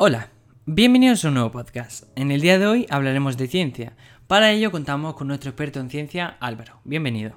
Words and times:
Hola, 0.00 0.30
bienvenidos 0.64 1.24
a 1.24 1.28
un 1.28 1.34
nuevo 1.34 1.50
podcast. 1.50 2.04
En 2.14 2.30
el 2.30 2.40
día 2.40 2.60
de 2.60 2.68
hoy 2.68 2.86
hablaremos 2.88 3.36
de 3.36 3.48
ciencia. 3.48 3.96
Para 4.28 4.52
ello 4.52 4.70
contamos 4.70 5.14
con 5.14 5.26
nuestro 5.26 5.50
experto 5.50 5.80
en 5.80 5.90
ciencia, 5.90 6.36
Álvaro. 6.38 6.78
Bienvenido. 6.84 7.32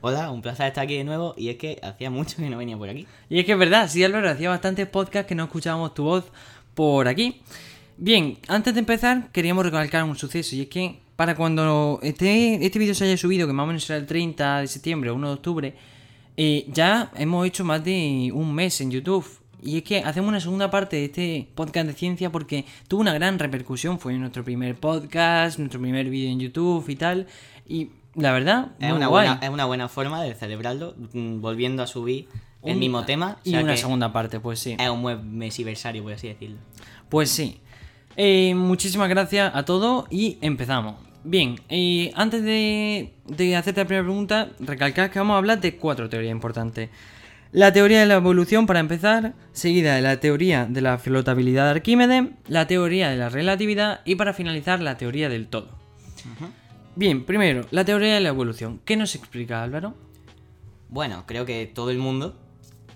Hola, 0.00 0.30
un 0.30 0.40
placer 0.40 0.68
estar 0.68 0.84
aquí 0.84 0.96
de 0.96 1.04
nuevo 1.04 1.34
y 1.36 1.50
es 1.50 1.56
que 1.56 1.78
hacía 1.82 2.08
mucho 2.10 2.38
que 2.38 2.48
no 2.48 2.56
venía 2.56 2.78
por 2.78 2.88
aquí. 2.88 3.06
Y 3.28 3.40
es 3.40 3.44
que 3.44 3.52
es 3.52 3.58
verdad, 3.58 3.90
sí 3.90 4.02
Álvaro, 4.02 4.30
hacía 4.30 4.48
bastantes 4.48 4.88
podcasts 4.88 5.28
que 5.28 5.34
no 5.34 5.44
escuchábamos 5.44 5.92
tu 5.92 6.04
voz 6.04 6.24
por 6.74 7.08
aquí. 7.08 7.42
Bien, 7.98 8.38
antes 8.48 8.72
de 8.72 8.80
empezar 8.80 9.30
queríamos 9.30 9.66
recalcar 9.66 10.02
un 10.04 10.16
suceso 10.16 10.56
y 10.56 10.62
es 10.62 10.68
que 10.68 11.00
para 11.14 11.34
cuando 11.34 12.00
este, 12.02 12.64
este 12.64 12.78
vídeo 12.78 12.94
se 12.94 13.04
haya 13.04 13.18
subido, 13.18 13.46
que 13.46 13.52
más 13.52 13.64
o 13.64 13.66
menos 13.66 13.84
será 13.84 13.98
el 13.98 14.06
30 14.06 14.60
de 14.60 14.66
septiembre 14.66 15.10
o 15.10 15.14
1 15.14 15.28
de 15.28 15.34
octubre, 15.34 15.74
eh, 16.38 16.64
ya 16.68 17.12
hemos 17.16 17.46
hecho 17.46 17.66
más 17.66 17.84
de 17.84 18.30
un 18.32 18.54
mes 18.54 18.80
en 18.80 18.92
YouTube. 18.92 19.26
Y 19.62 19.78
es 19.78 19.82
que 19.82 19.98
hacemos 19.98 20.28
una 20.28 20.40
segunda 20.40 20.70
parte 20.70 20.96
de 20.96 21.04
este 21.06 21.48
podcast 21.54 21.86
de 21.86 21.92
ciencia 21.92 22.30
porque 22.30 22.64
tuvo 22.86 23.00
una 23.00 23.12
gran 23.12 23.38
repercusión. 23.38 23.98
Fue 23.98 24.14
nuestro 24.14 24.44
primer 24.44 24.76
podcast, 24.76 25.58
nuestro 25.58 25.80
primer 25.80 26.08
vídeo 26.08 26.30
en 26.30 26.40
YouTube 26.40 26.88
y 26.88 26.96
tal. 26.96 27.26
Y 27.66 27.90
la 28.14 28.32
verdad, 28.32 28.72
es, 28.80 28.92
una 28.92 29.08
buena, 29.08 29.38
es 29.42 29.48
una 29.48 29.64
buena 29.64 29.88
forma 29.88 30.22
de 30.22 30.34
celebrarlo, 30.34 30.94
mm, 31.12 31.40
volviendo 31.40 31.82
a 31.82 31.86
subir 31.86 32.28
el 32.62 32.76
mismo 32.76 33.04
tema. 33.04 33.38
Y 33.44 33.56
una 33.56 33.76
segunda 33.76 34.12
parte, 34.12 34.40
pues 34.40 34.60
sí. 34.60 34.76
Es 34.78 34.88
un 34.88 35.02
buen 35.02 35.36
mesiversario, 35.38 36.02
por 36.02 36.12
así 36.12 36.28
decirlo. 36.28 36.58
Pues 37.08 37.30
sí. 37.30 37.60
Eh, 38.16 38.54
muchísimas 38.54 39.08
gracias 39.08 39.54
a 39.54 39.64
todos 39.64 40.06
y 40.10 40.38
empezamos. 40.40 40.96
Bien, 41.24 41.56
y 41.68 42.10
antes 42.14 42.42
de, 42.42 43.12
de 43.26 43.56
hacerte 43.56 43.82
la 43.82 43.86
primera 43.86 44.04
pregunta, 44.04 44.50
recalcar 44.60 45.10
que 45.10 45.18
vamos 45.18 45.34
a 45.34 45.38
hablar 45.38 45.60
de 45.60 45.76
cuatro 45.76 46.08
teorías 46.08 46.32
importantes. 46.32 46.90
La 47.50 47.72
teoría 47.72 48.00
de 48.00 48.06
la 48.06 48.16
evolución, 48.16 48.66
para 48.66 48.80
empezar, 48.80 49.34
seguida 49.52 49.94
de 49.94 50.02
la 50.02 50.20
teoría 50.20 50.66
de 50.66 50.82
la 50.82 50.98
flotabilidad 50.98 51.64
de 51.64 51.70
Arquímedes, 51.70 52.30
la 52.46 52.66
teoría 52.66 53.08
de 53.08 53.16
la 53.16 53.30
relatividad 53.30 54.02
y 54.04 54.16
para 54.16 54.34
finalizar 54.34 54.80
la 54.82 54.98
teoría 54.98 55.30
del 55.30 55.48
todo. 55.48 55.70
Bien, 56.94 57.24
primero, 57.24 57.66
la 57.70 57.86
teoría 57.86 58.14
de 58.14 58.20
la 58.20 58.28
evolución. 58.28 58.80
¿Qué 58.84 58.96
nos 58.96 59.14
explica 59.14 59.62
Álvaro? 59.62 59.94
Bueno, 60.90 61.24
creo 61.26 61.46
que 61.46 61.64
todo 61.66 61.90
el 61.90 61.96
mundo 61.98 62.38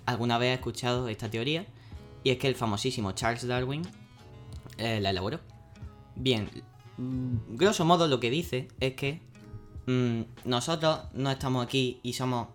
alguna 0.05 0.37
vez 0.37 0.51
ha 0.51 0.55
escuchado 0.55 1.07
esta 1.07 1.31
teoría 1.31 1.65
y 2.23 2.29
es 2.29 2.37
que 2.37 2.47
el 2.47 2.55
famosísimo 2.55 3.13
Charles 3.13 3.47
Darwin 3.47 3.81
eh, 4.77 4.99
la 5.01 5.09
elaboró. 5.09 5.39
Bien, 6.15 6.47
mm, 6.97 7.55
grosso 7.55 7.85
modo 7.85 8.07
lo 8.07 8.19
que 8.19 8.29
dice 8.29 8.67
es 8.79 8.93
que 8.93 9.19
mm, 9.87 10.21
nosotros 10.45 10.99
no 11.13 11.31
estamos 11.31 11.65
aquí 11.65 11.99
y 12.03 12.13
somos 12.13 12.49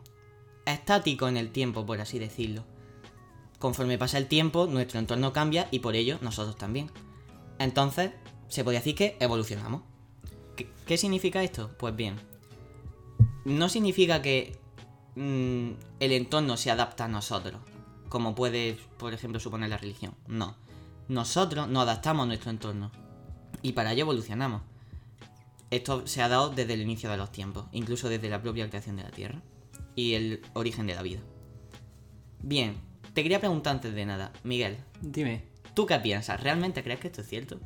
estáticos 0.74 1.28
en 1.28 1.36
el 1.36 1.50
tiempo, 1.50 1.86
por 1.86 2.00
así 2.00 2.18
decirlo. 2.18 2.64
Conforme 3.58 3.98
pasa 3.98 4.18
el 4.18 4.28
tiempo, 4.28 4.66
nuestro 4.66 4.98
entorno 4.98 5.32
cambia 5.32 5.68
y 5.70 5.80
por 5.80 5.96
ello 5.96 6.18
nosotros 6.22 6.56
también. 6.56 6.90
Entonces, 7.58 8.12
se 8.48 8.64
podría 8.64 8.80
decir 8.80 8.94
que 8.94 9.16
evolucionamos. 9.20 9.82
¿Qué, 10.56 10.70
qué 10.86 10.96
significa 10.96 11.42
esto? 11.42 11.70
Pues 11.78 11.94
bien, 11.94 12.16
no 13.44 13.68
significa 13.68 14.22
que 14.22 14.58
mm, 15.16 15.70
el 16.00 16.12
entorno 16.12 16.56
se 16.56 16.70
adapta 16.70 17.06
a 17.06 17.08
nosotros, 17.08 17.60
como 18.08 18.34
puede, 18.34 18.78
por 18.98 19.12
ejemplo, 19.12 19.40
suponer 19.40 19.70
la 19.70 19.78
religión. 19.78 20.14
No. 20.26 20.56
Nosotros 21.08 21.68
nos 21.68 21.82
adaptamos 21.84 22.24
a 22.24 22.26
nuestro 22.26 22.50
entorno 22.50 22.90
y 23.62 23.72
para 23.72 23.92
ello 23.92 24.02
evolucionamos. 24.02 24.62
Esto 25.70 26.06
se 26.06 26.22
ha 26.22 26.28
dado 26.28 26.50
desde 26.50 26.74
el 26.74 26.82
inicio 26.82 27.10
de 27.10 27.16
los 27.16 27.32
tiempos, 27.32 27.66
incluso 27.72 28.08
desde 28.08 28.28
la 28.28 28.40
propia 28.40 28.68
creación 28.68 28.96
de 28.96 29.02
la 29.02 29.10
Tierra 29.10 29.42
y 29.98 30.14
el 30.14 30.40
origen 30.52 30.86
de 30.86 30.94
la 30.94 31.02
vida. 31.02 31.18
Bien, 32.40 32.76
te 33.14 33.24
quería 33.24 33.40
preguntar 33.40 33.74
antes 33.74 33.92
de 33.92 34.06
nada, 34.06 34.32
Miguel, 34.44 34.76
Dime. 35.00 35.42
¿tú 35.74 35.86
qué 35.86 35.98
piensas? 35.98 36.40
¿Realmente 36.40 36.84
crees 36.84 37.00
que 37.00 37.08
esto 37.08 37.22
es 37.22 37.28
cierto? 37.28 37.58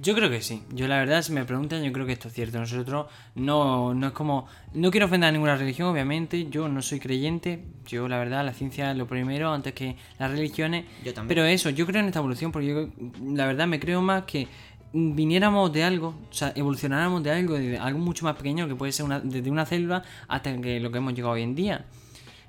Yo 0.00 0.14
creo 0.14 0.30
que 0.30 0.40
sí. 0.40 0.62
Yo 0.72 0.86
la 0.86 0.98
verdad, 0.98 1.22
si 1.22 1.32
me 1.32 1.44
preguntan, 1.44 1.82
yo 1.82 1.92
creo 1.92 2.06
que 2.06 2.12
esto 2.12 2.28
es 2.28 2.34
cierto. 2.34 2.58
Nosotros 2.58 3.06
no, 3.34 3.94
no 3.94 4.06
es 4.06 4.12
como... 4.12 4.46
No 4.72 4.90
quiero 4.90 5.06
ofender 5.06 5.28
a 5.28 5.32
ninguna 5.32 5.56
religión, 5.56 5.88
obviamente. 5.88 6.48
Yo 6.48 6.68
no 6.68 6.80
soy 6.80 6.98
creyente. 6.98 7.64
Yo 7.86 8.08
la 8.08 8.18
verdad, 8.18 8.44
la 8.44 8.54
ciencia 8.54 8.92
es 8.92 8.96
lo 8.96 9.06
primero 9.06 9.52
antes 9.52 9.74
que 9.74 9.96
las 10.18 10.30
religiones. 10.30 10.86
Yo 11.04 11.12
también. 11.12 11.28
Pero 11.28 11.44
eso, 11.44 11.68
yo 11.68 11.84
creo 11.86 12.00
en 12.00 12.06
esta 12.06 12.20
evolución 12.20 12.52
porque 12.52 12.68
yo 12.68 12.88
la 13.22 13.44
verdad 13.44 13.66
me 13.66 13.78
creo 13.78 14.00
más 14.00 14.24
que 14.24 14.48
viniéramos 14.92 15.72
de 15.72 15.84
algo, 15.84 16.08
o 16.30 16.34
sea, 16.34 16.52
evolucionáramos 16.54 17.22
de 17.22 17.30
algo, 17.30 17.54
de 17.54 17.78
algo 17.78 17.98
mucho 17.98 18.24
más 18.24 18.36
pequeño 18.36 18.68
que 18.68 18.74
puede 18.74 18.92
ser 18.92 19.06
desde 19.22 19.50
una 19.50 19.64
célula 19.64 20.02
hasta 20.28 20.60
que 20.60 20.80
lo 20.80 20.90
que 20.90 20.98
hemos 20.98 21.14
llegado 21.14 21.34
hoy 21.34 21.42
en 21.42 21.54
día. 21.54 21.84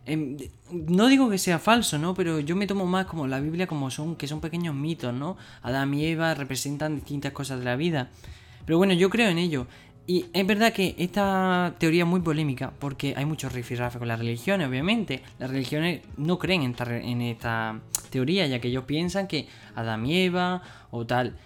Em, 0.06 0.36
no 0.72 1.08
digo 1.08 1.30
que 1.30 1.38
sea 1.38 1.60
falso, 1.60 1.98
¿no? 1.98 2.14
Pero 2.14 2.40
yo 2.40 2.56
me 2.56 2.68
tomo 2.68 2.86
más 2.86 3.06
como 3.06 3.26
la 3.28 3.40
Biblia 3.40 3.68
como 3.68 3.90
son, 3.90 4.16
que 4.16 4.28
son 4.28 4.42
pequeños 4.42 4.76
mitos, 4.76 5.14
¿no? 5.14 5.38
Adán 5.62 5.94
y 5.94 6.06
Eva 6.06 6.34
representan 6.34 6.96
distintas 6.96 7.32
cosas 7.32 7.60
de 7.60 7.66
la 7.66 7.78
vida. 7.78 8.10
Pero 8.66 8.78
bueno, 8.78 8.94
yo 8.94 9.10
creo 9.10 9.30
en 9.30 9.38
ello. 9.38 9.68
Y 10.06 10.26
es 10.34 10.46
verdad 10.46 10.74
que 10.74 10.96
esta 10.98 11.76
teoría 11.78 12.04
es 12.04 12.10
muy 12.10 12.20
polémica 12.20 12.74
porque 12.78 13.14
hay 13.16 13.24
muchos 13.24 13.54
rifirrafes 13.54 14.00
con 14.00 14.10
las 14.10 14.20
religiones, 14.20 14.68
obviamente. 14.68 15.24
Las 15.40 15.50
religiones 15.50 16.02
no 16.18 16.38
creen 16.38 16.64
en 16.64 16.72
esta, 16.72 16.98
en 16.98 17.22
esta 17.22 17.80
teoría, 18.10 18.46
ya 18.48 18.60
que 18.60 18.68
ellos 18.68 18.84
piensan 18.84 19.28
que 19.28 19.48
Adán 19.76 20.06
y 20.06 20.18
Eva 20.18 20.62
o 20.92 21.06
tal. 21.06 21.38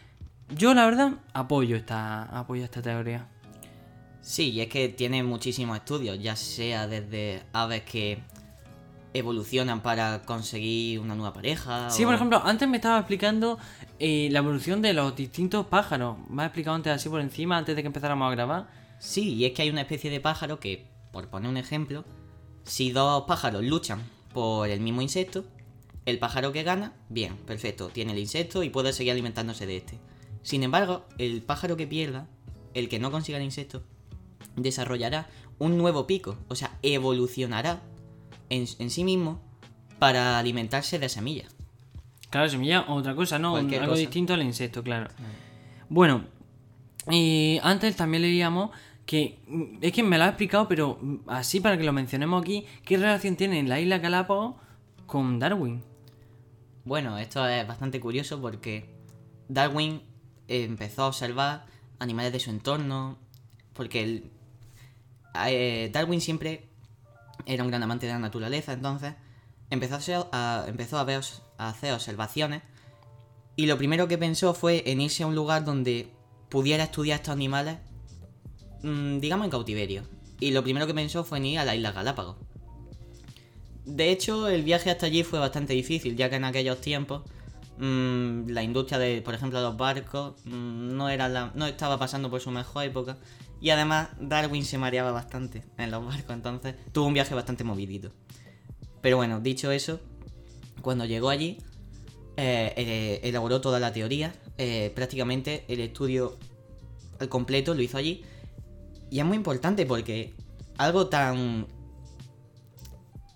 Yo, 0.49 0.73
la 0.73 0.85
verdad, 0.85 1.13
apoyo 1.33 1.75
esta, 1.75 2.23
apoyo 2.23 2.63
esta 2.63 2.81
teoría. 2.81 3.27
Sí, 4.21 4.51
y 4.51 4.61
es 4.61 4.67
que 4.67 4.89
tiene 4.89 5.23
muchísimos 5.23 5.77
estudios, 5.77 6.19
ya 6.21 6.35
sea 6.35 6.87
desde 6.87 7.43
aves 7.53 7.83
que 7.83 8.21
evolucionan 9.13 9.81
para 9.81 10.21
conseguir 10.23 10.99
una 10.99 11.15
nueva 11.15 11.33
pareja. 11.33 11.89
Sí, 11.89 12.03
o- 12.03 12.07
por 12.07 12.15
ejemplo, 12.15 12.41
antes 12.43 12.67
me 12.67 12.77
estaba 12.77 12.99
explicando 12.99 13.57
eh, 13.99 14.29
la 14.31 14.39
evolución 14.39 14.81
de 14.81 14.93
los 14.93 15.15
distintos 15.15 15.65
pájaros. 15.67 16.17
Me 16.29 16.43
has 16.43 16.47
explicado 16.47 16.75
antes 16.75 16.93
así 16.93 17.09
por 17.09 17.21
encima, 17.21 17.57
antes 17.57 17.75
de 17.75 17.81
que 17.81 17.87
empezáramos 17.87 18.27
a 18.27 18.31
grabar. 18.35 18.67
Sí, 18.99 19.33
y 19.35 19.45
es 19.45 19.53
que 19.53 19.61
hay 19.63 19.69
una 19.69 19.81
especie 19.81 20.09
de 20.11 20.19
pájaro 20.19 20.59
que, 20.59 20.87
por 21.11 21.27
poner 21.29 21.49
un 21.49 21.57
ejemplo, 21.57 22.03
si 22.63 22.91
dos 22.91 23.23
pájaros 23.27 23.63
luchan 23.63 24.01
por 24.33 24.69
el 24.69 24.79
mismo 24.81 25.01
insecto, 25.01 25.45
el 26.05 26.19
pájaro 26.19 26.51
que 26.51 26.63
gana, 26.63 26.93
bien, 27.09 27.35
perfecto, 27.37 27.89
tiene 27.89 28.13
el 28.13 28.19
insecto 28.19 28.63
y 28.63 28.69
puede 28.69 28.93
seguir 28.93 29.11
alimentándose 29.13 29.65
de 29.65 29.77
este. 29.77 29.99
Sin 30.47 30.63
embargo, 30.63 31.03
el 31.17 31.41
pájaro 31.41 31.75
que 31.75 31.87
pierda, 31.87 32.25
el 32.73 32.87
que 32.87 32.99
no 32.99 33.11
consiga 33.11 33.37
el 33.37 33.43
insecto, 33.43 33.83
desarrollará 34.55 35.27
un 35.59 35.77
nuevo 35.77 36.07
pico, 36.07 36.37
o 36.47 36.55
sea, 36.55 36.71
evolucionará 36.83 37.81
en, 38.49 38.65
en 38.79 38.89
sí 38.89 39.03
mismo 39.03 39.41
para 39.99 40.39
alimentarse 40.39 40.99
de 40.99 41.09
semillas. 41.09 41.53
Claro, 42.29 42.47
semilla 42.47 42.85
otra 42.87 43.13
cosa, 43.13 43.37
¿no? 43.37 43.51
Cualquier 43.51 43.81
Algo 43.81 43.91
cosa. 43.91 43.99
distinto 43.99 44.35
al 44.35 44.41
insecto, 44.41 44.83
claro. 44.83 45.09
Bueno, 45.89 46.23
y 47.11 47.59
antes 47.61 47.97
también 47.97 48.21
leíamos 48.21 48.69
que 49.05 49.39
mm, 49.49 49.79
es 49.81 49.91
que 49.91 50.01
me 50.01 50.17
lo 50.17 50.23
ha 50.23 50.27
explicado, 50.29 50.69
pero 50.69 50.97
mm, 51.01 51.15
así 51.27 51.59
para 51.59 51.77
que 51.77 51.83
lo 51.83 51.91
mencionemos 51.91 52.41
aquí, 52.41 52.65
¿qué 52.85 52.95
relación 52.95 53.35
tiene 53.35 53.61
la 53.63 53.81
isla 53.81 53.97
Galápagos 53.97 54.55
con 55.07 55.39
Darwin? 55.39 55.83
Bueno, 56.85 57.17
esto 57.17 57.45
es 57.45 57.67
bastante 57.67 57.99
curioso 57.99 58.39
porque 58.39 58.85
Darwin 59.49 60.06
empezó 60.47 61.03
a 61.03 61.07
observar 61.07 61.65
animales 61.99 62.33
de 62.33 62.39
su 62.39 62.49
entorno, 62.49 63.17
porque 63.73 64.03
él- 64.03 64.31
eh, 65.45 65.89
Darwin 65.93 66.21
siempre 66.21 66.67
era 67.45 67.63
un 67.63 67.69
gran 67.69 67.83
amante 67.83 68.05
de 68.07 68.13
la 68.13 68.19
naturaleza, 68.19 68.73
entonces 68.73 69.13
empezó 69.69 70.29
a, 70.31 70.59
a, 70.63 71.03
ver- 71.03 71.23
a 71.57 71.69
hacer 71.69 71.93
observaciones 71.93 72.61
y 73.55 73.65
lo 73.65 73.77
primero 73.77 74.07
que 74.07 74.17
pensó 74.17 74.53
fue 74.53 74.83
en 74.89 75.01
irse 75.01 75.23
a 75.23 75.27
un 75.27 75.35
lugar 75.35 75.65
donde 75.65 76.09
pudiera 76.49 76.83
estudiar 76.83 77.17
estos 77.19 77.33
animales, 77.33 77.77
mm, 78.83 79.19
digamos 79.19 79.45
en 79.45 79.51
cautiverio. 79.51 80.03
Y 80.39 80.51
lo 80.51 80.63
primero 80.63 80.85
que 80.85 80.93
pensó 80.93 81.23
fue 81.23 81.39
en 81.39 81.45
ir 81.47 81.59
a 81.59 81.65
la 81.65 81.75
isla 81.75 81.91
Galápagos. 81.91 82.37
De 83.85 84.11
hecho, 84.11 84.47
el 84.49 84.63
viaje 84.63 84.91
hasta 84.91 85.05
allí 85.07 85.23
fue 85.23 85.39
bastante 85.39 85.73
difícil, 85.73 86.15
ya 86.15 86.29
que 86.29 86.35
en 86.35 86.43
aquellos 86.43 86.79
tiempos 86.81 87.23
mm, 87.79 88.49
la 88.49 88.63
industria 88.63 88.97
de, 88.99 89.21
por 89.21 89.33
ejemplo, 89.33 89.61
los 89.61 89.77
barcos 89.77 90.35
mm, 90.45 90.95
no, 90.95 91.09
era 91.09 91.29
la- 91.29 91.51
no 91.55 91.65
estaba 91.67 91.97
pasando 91.97 92.29
por 92.29 92.41
su 92.41 92.51
mejor 92.51 92.83
época. 92.85 93.17
Y 93.59 93.71
además 93.71 94.09
Darwin 94.19 94.63
se 94.65 94.77
mareaba 94.77 95.11
bastante 95.11 95.63
en 95.77 95.89
los 95.91 96.05
barcos, 96.05 96.35
entonces 96.35 96.75
tuvo 96.91 97.07
un 97.07 97.13
viaje 97.13 97.33
bastante 97.33 97.63
movidito. 97.63 98.11
Pero 99.01 99.17
bueno, 99.17 99.39
dicho 99.39 99.71
eso, 99.71 99.99
cuando 100.81 101.05
llegó 101.05 101.29
allí, 101.29 101.57
eh, 102.37 102.73
eh, 102.77 103.19
elaboró 103.23 103.61
toda 103.61 103.79
la 103.79 103.91
teoría. 103.93 104.33
eh, 104.59 104.91
prácticamente 104.95 105.65
el 105.67 105.79
estudio 105.81 106.35
al 107.19 107.29
completo 107.29 107.73
lo 107.75 107.81
hizo 107.81 107.97
allí. 107.97 108.23
Y 109.11 109.19
es 109.19 109.25
muy 109.25 109.37
importante 109.37 109.85
porque 109.85 110.33
algo 110.77 111.07
tan 111.07 111.67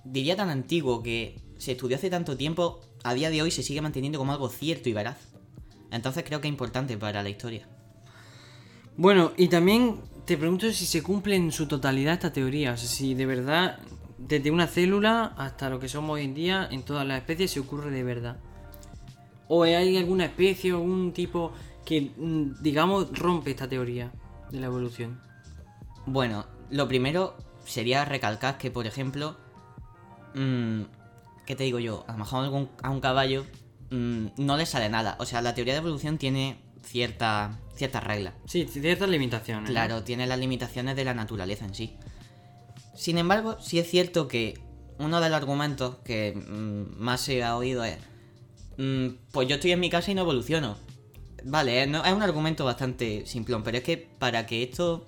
diría 0.03 0.35
tan 0.35 0.49
antiguo 0.49 1.01
que 1.03 1.39
se 1.61 1.73
estudió 1.73 1.95
hace 1.95 2.09
tanto 2.09 2.35
tiempo, 2.35 2.81
a 3.03 3.13
día 3.13 3.29
de 3.29 3.43
hoy 3.43 3.51
se 3.51 3.61
sigue 3.61 3.83
manteniendo 3.83 4.17
como 4.17 4.31
algo 4.31 4.49
cierto 4.49 4.89
y 4.89 4.93
veraz. 4.93 5.19
Entonces 5.91 6.23
creo 6.25 6.41
que 6.41 6.47
es 6.47 6.51
importante 6.51 6.97
para 6.97 7.21
la 7.21 7.29
historia. 7.29 7.67
Bueno, 8.97 9.31
y 9.37 9.47
también 9.47 10.01
te 10.25 10.37
pregunto 10.37 10.71
si 10.71 10.87
se 10.87 11.03
cumple 11.03 11.35
en 11.35 11.51
su 11.51 11.67
totalidad 11.67 12.15
esta 12.15 12.33
teoría. 12.33 12.73
O 12.73 12.77
sea, 12.77 12.89
si 12.89 13.13
de 13.13 13.27
verdad, 13.27 13.77
desde 14.17 14.49
una 14.49 14.65
célula 14.65 15.35
hasta 15.37 15.69
lo 15.69 15.79
que 15.79 15.87
somos 15.87 16.15
hoy 16.15 16.23
en 16.23 16.33
día, 16.33 16.67
en 16.71 16.81
todas 16.81 17.05
las 17.05 17.19
especies, 17.19 17.51
se 17.51 17.59
ocurre 17.59 17.91
de 17.91 18.03
verdad. 18.03 18.37
¿O 19.47 19.61
hay 19.61 19.97
alguna 19.97 20.25
especie 20.25 20.73
o 20.73 20.77
algún 20.77 21.13
tipo 21.13 21.51
que, 21.85 22.11
mm, 22.17 22.63
digamos, 22.63 23.15
rompe 23.15 23.51
esta 23.51 23.69
teoría 23.69 24.11
de 24.49 24.59
la 24.59 24.65
evolución? 24.65 25.21
Bueno, 26.07 26.47
lo 26.71 26.87
primero 26.87 27.35
sería 27.65 28.03
recalcar 28.03 28.57
que, 28.57 28.71
por 28.71 28.87
ejemplo, 28.87 29.37
mm, 30.33 31.00
¿qué 31.51 31.56
te 31.57 31.65
digo 31.65 31.80
yo? 31.80 32.06
A 32.07 32.13
lo 32.13 32.19
mejor 32.19 32.39
a, 32.39 32.44
algún- 32.45 32.69
a 32.81 32.89
un 32.92 33.01
caballo 33.01 33.45
mm, 33.89 34.27
no 34.38 34.56
le 34.56 34.65
sale 34.65 34.88
nada. 34.88 35.18
O 35.19 35.25
sea, 35.25 35.42
la 35.42 35.53
teoría 35.53 35.74
de 35.74 35.80
evolución 35.80 36.18
tiene 36.18 36.62
cierta, 36.81 37.59
ciertas 37.75 38.06
reglas. 38.06 38.36
Sí, 38.45 38.65
ciertas 38.71 39.09
limitaciones. 39.09 39.63
¿no? 39.63 39.74
Claro, 39.74 40.01
tiene 40.03 40.27
las 40.27 40.39
limitaciones 40.39 40.95
de 40.95 41.03
la 41.03 41.13
naturaleza 41.13 41.65
en 41.65 41.75
sí. 41.75 41.98
Sin 42.95 43.18
embargo, 43.18 43.57
sí 43.59 43.80
es 43.80 43.89
cierto 43.89 44.30
que 44.30 44.62
uno 44.98 45.19
de 45.19 45.27
los 45.30 45.36
argumentos 45.36 45.98
que 46.06 46.33
mm, 46.36 47.01
más 47.03 47.19
se 47.19 47.44
ha 47.44 47.57
oído 47.57 47.83
es, 47.83 47.97
mm, 48.77 49.07
pues 49.33 49.50
yo 49.50 49.56
estoy 49.56 49.74
en 49.74 49.81
mi 49.81 49.89
casa 49.89 50.09
y 50.09 50.15
no 50.15 50.21
evoluciono. 50.21 50.77
Vale, 51.44 51.86
no- 51.86 52.06
es 52.06 52.13
un 52.13 52.24
argumento 52.24 52.63
bastante 52.63 53.25
simplón, 53.25 53.62
pero 53.63 53.75
es 53.80 53.83
que 53.83 53.97
para 53.97 54.45
que 54.45 54.63
esto, 54.63 55.06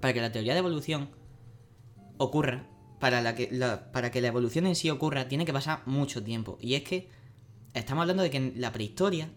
para 0.00 0.12
que 0.14 0.20
la 0.20 0.32
teoría 0.32 0.54
de 0.54 0.58
evolución 0.58 1.10
ocurra, 2.18 2.66
para, 3.00 3.20
la 3.22 3.34
que, 3.34 3.48
la- 3.50 3.90
para 3.90 4.10
que 4.12 4.20
la 4.20 4.28
evolución 4.28 4.66
en 4.66 4.76
sí 4.76 4.90
ocurra, 4.90 5.26
tiene 5.26 5.44
que 5.44 5.52
pasar 5.52 5.82
mucho 5.86 6.22
tiempo. 6.22 6.56
Y 6.60 6.74
es 6.74 6.82
que 6.84 7.08
estamos 7.74 8.02
hablando 8.02 8.22
de 8.22 8.30
que 8.30 8.36
en 8.36 8.54
la 8.58 8.70
prehistoria 8.72 9.28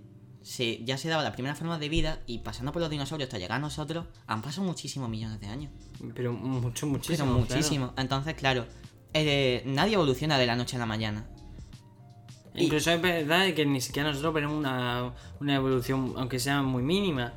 se, 0.42 0.84
ya 0.84 0.98
se 0.98 1.08
daba 1.10 1.24
las 1.24 1.34
primeras 1.34 1.58
formas 1.58 1.80
de 1.80 1.88
vida 1.90 2.20
y 2.28 2.40
pasando 2.40 2.72
por 2.74 2.82
los 2.82 2.92
dinosaurios 2.92 3.28
hasta 3.28 3.38
llegar 3.40 3.58
a 3.58 3.62
nosotros, 3.62 4.06
han 4.28 4.42
pasado 4.42 4.68
muchísimos 4.68 5.10
millones 5.10 5.40
de 5.40 5.48
años. 5.48 5.72
Pero 6.14 6.34
mucho, 6.34 6.86
muchísimo. 6.86 7.18
Pero 7.18 7.26
claro. 7.26 7.40
muchísimo. 7.40 7.94
Entonces, 7.98 8.34
claro, 8.36 8.66
eh, 9.14 9.64
nadie 9.66 9.94
evoluciona 9.94 10.38
de 10.38 10.46
la 10.46 10.56
noche 10.58 10.76
a 10.76 10.80
la 10.80 10.86
mañana. 10.86 11.26
Y- 12.56 12.66
Incluso 12.66 12.92
es 12.92 13.02
verdad 13.02 13.54
que 13.54 13.66
ni 13.66 13.80
siquiera 13.82 14.10
nosotros 14.10 14.34
tenemos 14.34 14.58
una, 14.58 15.14
una 15.40 15.56
evolución, 15.56 16.14
aunque 16.18 16.40
sea 16.40 16.62
muy 16.62 16.84
mínima. 16.84 17.34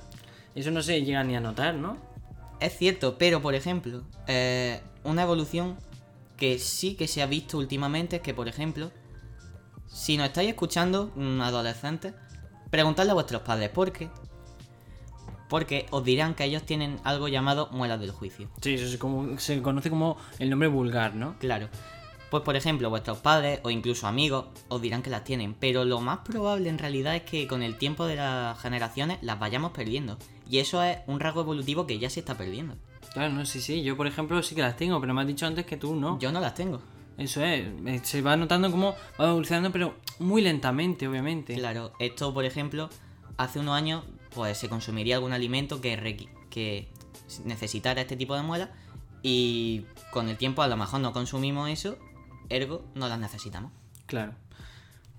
Eso 0.54 0.70
no 0.72 0.82
se 0.82 1.02
llega 1.04 1.22
ni 1.22 1.36
a 1.36 1.40
notar, 1.40 1.74
¿no? 1.76 1.96
Es 2.60 2.76
cierto, 2.76 3.16
pero 3.18 3.40
por 3.40 3.54
ejemplo, 3.54 4.02
eh, 4.26 4.80
una 5.04 5.22
evolución 5.22 5.76
que 6.36 6.58
sí 6.58 6.94
que 6.94 7.08
se 7.08 7.22
ha 7.22 7.26
visto 7.26 7.58
últimamente 7.58 8.16
es 8.16 8.22
que, 8.22 8.34
por 8.34 8.48
ejemplo, 8.48 8.90
si 9.86 10.16
nos 10.16 10.26
estáis 10.26 10.50
escuchando, 10.50 11.12
mm, 11.14 11.40
adolescentes, 11.40 12.14
preguntadle 12.70 13.12
a 13.12 13.14
vuestros 13.14 13.42
padres 13.42 13.70
por 13.70 13.92
qué. 13.92 14.10
Porque 15.48 15.86
os 15.90 16.04
dirán 16.04 16.34
que 16.34 16.44
ellos 16.44 16.64
tienen 16.64 16.98
algo 17.04 17.28
llamado 17.28 17.68
muelas 17.70 18.00
del 18.00 18.10
juicio. 18.10 18.48
Sí, 18.60 18.74
eso 18.74 18.86
es 18.86 18.98
como, 18.98 19.38
se 19.38 19.62
conoce 19.62 19.90
como 19.90 20.16
el 20.38 20.50
nombre 20.50 20.68
vulgar, 20.68 21.14
¿no? 21.14 21.38
Claro. 21.38 21.68
Pues 22.30 22.42
por 22.42 22.56
ejemplo, 22.56 22.90
vuestros 22.90 23.18
padres 23.18 23.60
o 23.62 23.70
incluso 23.70 24.08
amigos 24.08 24.46
os 24.68 24.82
dirán 24.82 25.02
que 25.02 25.10
las 25.10 25.22
tienen, 25.22 25.54
pero 25.54 25.84
lo 25.84 26.00
más 26.00 26.18
probable 26.18 26.68
en 26.68 26.78
realidad 26.78 27.14
es 27.14 27.22
que 27.22 27.46
con 27.46 27.62
el 27.62 27.78
tiempo 27.78 28.04
de 28.06 28.16
las 28.16 28.60
generaciones 28.60 29.18
las 29.22 29.38
vayamos 29.38 29.70
perdiendo. 29.70 30.18
Y 30.48 30.58
eso 30.58 30.82
es 30.82 30.98
un 31.06 31.20
rasgo 31.20 31.40
evolutivo 31.40 31.86
que 31.86 31.98
ya 31.98 32.08
se 32.10 32.20
está 32.20 32.36
perdiendo. 32.36 32.76
Claro, 33.12 33.32
no, 33.32 33.44
sí, 33.46 33.60
sí. 33.60 33.82
Yo, 33.82 33.96
por 33.96 34.06
ejemplo, 34.06 34.42
sí 34.42 34.54
que 34.54 34.62
las 34.62 34.76
tengo, 34.76 35.00
pero 35.00 35.14
me 35.14 35.20
has 35.22 35.26
dicho 35.26 35.46
antes 35.46 35.64
que 35.66 35.76
tú 35.76 35.96
no. 35.96 36.18
Yo 36.18 36.30
no 36.32 36.40
las 36.40 36.54
tengo. 36.54 36.80
Eso 37.18 37.42
es. 37.42 37.66
eh, 37.86 38.00
Se 38.02 38.20
va 38.22 38.36
notando 38.36 38.70
cómo 38.70 38.94
va 39.18 39.28
evolucionando, 39.28 39.72
pero 39.72 39.94
muy 40.18 40.42
lentamente, 40.42 41.08
obviamente. 41.08 41.54
Claro, 41.54 41.92
esto 41.98 42.32
por 42.34 42.44
ejemplo, 42.44 42.90
hace 43.38 43.58
unos 43.58 43.74
años 43.74 44.04
pues 44.34 44.58
se 44.58 44.68
consumiría 44.68 45.16
algún 45.16 45.32
alimento 45.32 45.80
que, 45.80 46.28
que 46.50 46.88
necesitara 47.44 48.02
este 48.02 48.16
tipo 48.16 48.34
de 48.36 48.42
muelas 48.42 48.68
y 49.22 49.86
con 50.10 50.28
el 50.28 50.36
tiempo 50.36 50.60
a 50.62 50.68
lo 50.68 50.76
mejor 50.76 51.00
no 51.00 51.12
consumimos 51.14 51.70
eso, 51.70 51.96
ergo 52.50 52.84
no 52.94 53.08
las 53.08 53.18
necesitamos. 53.18 53.72
Claro. 54.04 54.34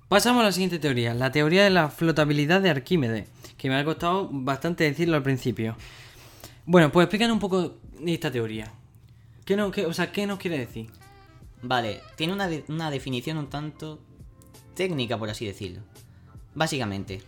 Pasamos 0.07 0.41
a 0.41 0.45
la 0.45 0.51
siguiente 0.51 0.77
teoría, 0.79 1.13
la 1.15 1.31
teoría 1.31 1.63
de 1.63 1.69
la 1.71 1.89
flotabilidad 1.89 2.61
de 2.61 2.69
Arquímedes, 2.69 3.27
que 3.57 3.69
me 3.69 3.75
ha 3.75 3.83
costado 3.85 4.29
bastante 4.31 4.83
decirlo 4.83 5.15
al 5.17 5.23
principio. 5.23 5.75
Bueno, 6.65 6.91
pues 6.91 7.05
explícanos 7.05 7.33
un 7.33 7.39
poco 7.39 7.77
esta 8.05 8.31
teoría. 8.31 8.71
¿Qué, 9.45 9.55
no, 9.55 9.71
qué- 9.71 9.85
o 9.85 9.93
sea, 9.93 10.11
¿qué 10.11 10.27
nos 10.27 10.37
quiere 10.39 10.57
decir? 10.59 10.89
Vale, 11.61 12.01
tiene 12.15 12.33
una, 12.33 12.49
una 12.67 12.91
definición 12.91 13.37
un 13.37 13.49
tanto 13.49 13.99
técnica, 14.75 15.17
por 15.17 15.29
así 15.29 15.45
decirlo. 15.45 15.81
Básicamente, 16.53 17.21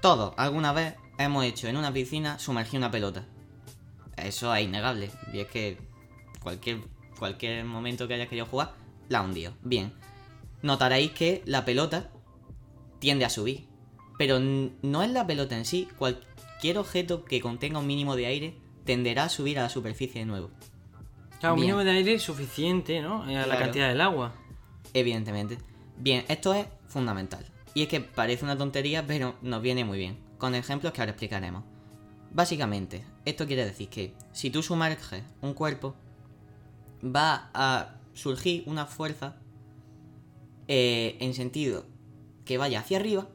todos 0.00 0.34
alguna 0.36 0.72
vez 0.72 0.94
hemos 1.18 1.44
hecho 1.44 1.68
en 1.68 1.76
una 1.76 1.92
piscina 1.92 2.38
sumergir 2.38 2.78
una 2.78 2.90
pelota. 2.90 3.24
Eso 4.16 4.54
es 4.54 4.64
innegable. 4.64 5.10
Y 5.32 5.40
es 5.40 5.46
que 5.48 5.78
cualquier, 6.42 6.80
cualquier 7.18 7.64
momento 7.64 8.06
que 8.06 8.14
hayas 8.14 8.28
querido 8.28 8.46
jugar, 8.46 8.72
la 9.08 9.22
hundido. 9.22 9.54
Bien. 9.62 9.92
Notaréis 10.62 11.12
que 11.12 11.42
la 11.46 11.64
pelota 11.64 12.10
tiende 12.98 13.24
a 13.24 13.30
subir. 13.30 13.66
Pero 14.16 14.38
no 14.40 15.02
es 15.02 15.10
la 15.10 15.26
pelota 15.26 15.56
en 15.56 15.64
sí. 15.64 15.88
Cualquier 15.98 16.78
objeto 16.78 17.24
que 17.24 17.40
contenga 17.40 17.78
un 17.78 17.86
mínimo 17.86 18.16
de 18.16 18.26
aire 18.26 18.54
tenderá 18.84 19.24
a 19.24 19.28
subir 19.28 19.58
a 19.58 19.62
la 19.62 19.68
superficie 19.68 20.20
de 20.20 20.26
nuevo. 20.26 20.50
Claro, 21.40 21.54
un 21.54 21.60
mínimo 21.60 21.84
de 21.84 21.90
aire 21.90 22.18
suficiente, 22.18 23.00
¿no? 23.00 23.24
A 23.24 23.46
la 23.46 23.58
cantidad 23.58 23.88
del 23.88 24.00
agua. 24.00 24.34
Evidentemente. 24.92 25.58
Bien, 25.98 26.24
esto 26.28 26.54
es 26.54 26.66
fundamental. 26.86 27.44
Y 27.74 27.82
es 27.82 27.88
que 27.88 28.00
parece 28.00 28.44
una 28.44 28.56
tontería, 28.56 29.06
pero 29.06 29.34
nos 29.42 29.60
viene 29.60 29.84
muy 29.84 29.98
bien. 29.98 30.18
Con 30.38 30.54
ejemplos 30.54 30.92
que 30.92 31.00
ahora 31.00 31.10
explicaremos. 31.10 31.64
Básicamente, 32.32 33.04
esto 33.24 33.46
quiere 33.46 33.64
decir 33.64 33.88
que 33.88 34.14
si 34.32 34.50
tú 34.50 34.62
sumerges 34.62 35.22
un 35.40 35.54
cuerpo, 35.54 35.94
va 37.04 37.50
a 37.52 37.96
surgir 38.12 38.64
una 38.66 38.86
fuerza 38.86 39.36
eh, 40.68 41.16
en 41.20 41.34
sentido 41.34 41.86
que 42.44 42.58
vaya 42.58 42.80
hacia 42.80 42.98
arriba 42.98 43.28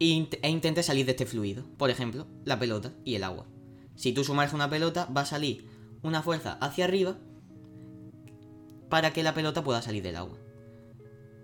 e, 0.00 0.04
int- 0.06 0.38
intente 0.46 0.82
salir 0.82 1.06
de 1.06 1.12
este 1.12 1.26
fluido. 1.26 1.64
Por 1.76 1.90
ejemplo, 1.90 2.26
la 2.44 2.58
pelota 2.58 2.92
y 3.04 3.14
el 3.14 3.24
agua. 3.24 3.46
Si 3.94 4.12
tú 4.12 4.24
sumerges 4.24 4.54
una 4.54 4.70
pelota, 4.70 5.06
va 5.06 5.22
a 5.22 5.26
salir 5.26 5.68
una 6.02 6.22
fuerza 6.22 6.52
hacia 6.60 6.84
arriba 6.84 7.18
para 8.88 9.12
que 9.12 9.22
la 9.22 9.34
pelota 9.34 9.64
pueda 9.64 9.82
salir 9.82 10.02
del 10.02 10.16
agua. 10.16 10.38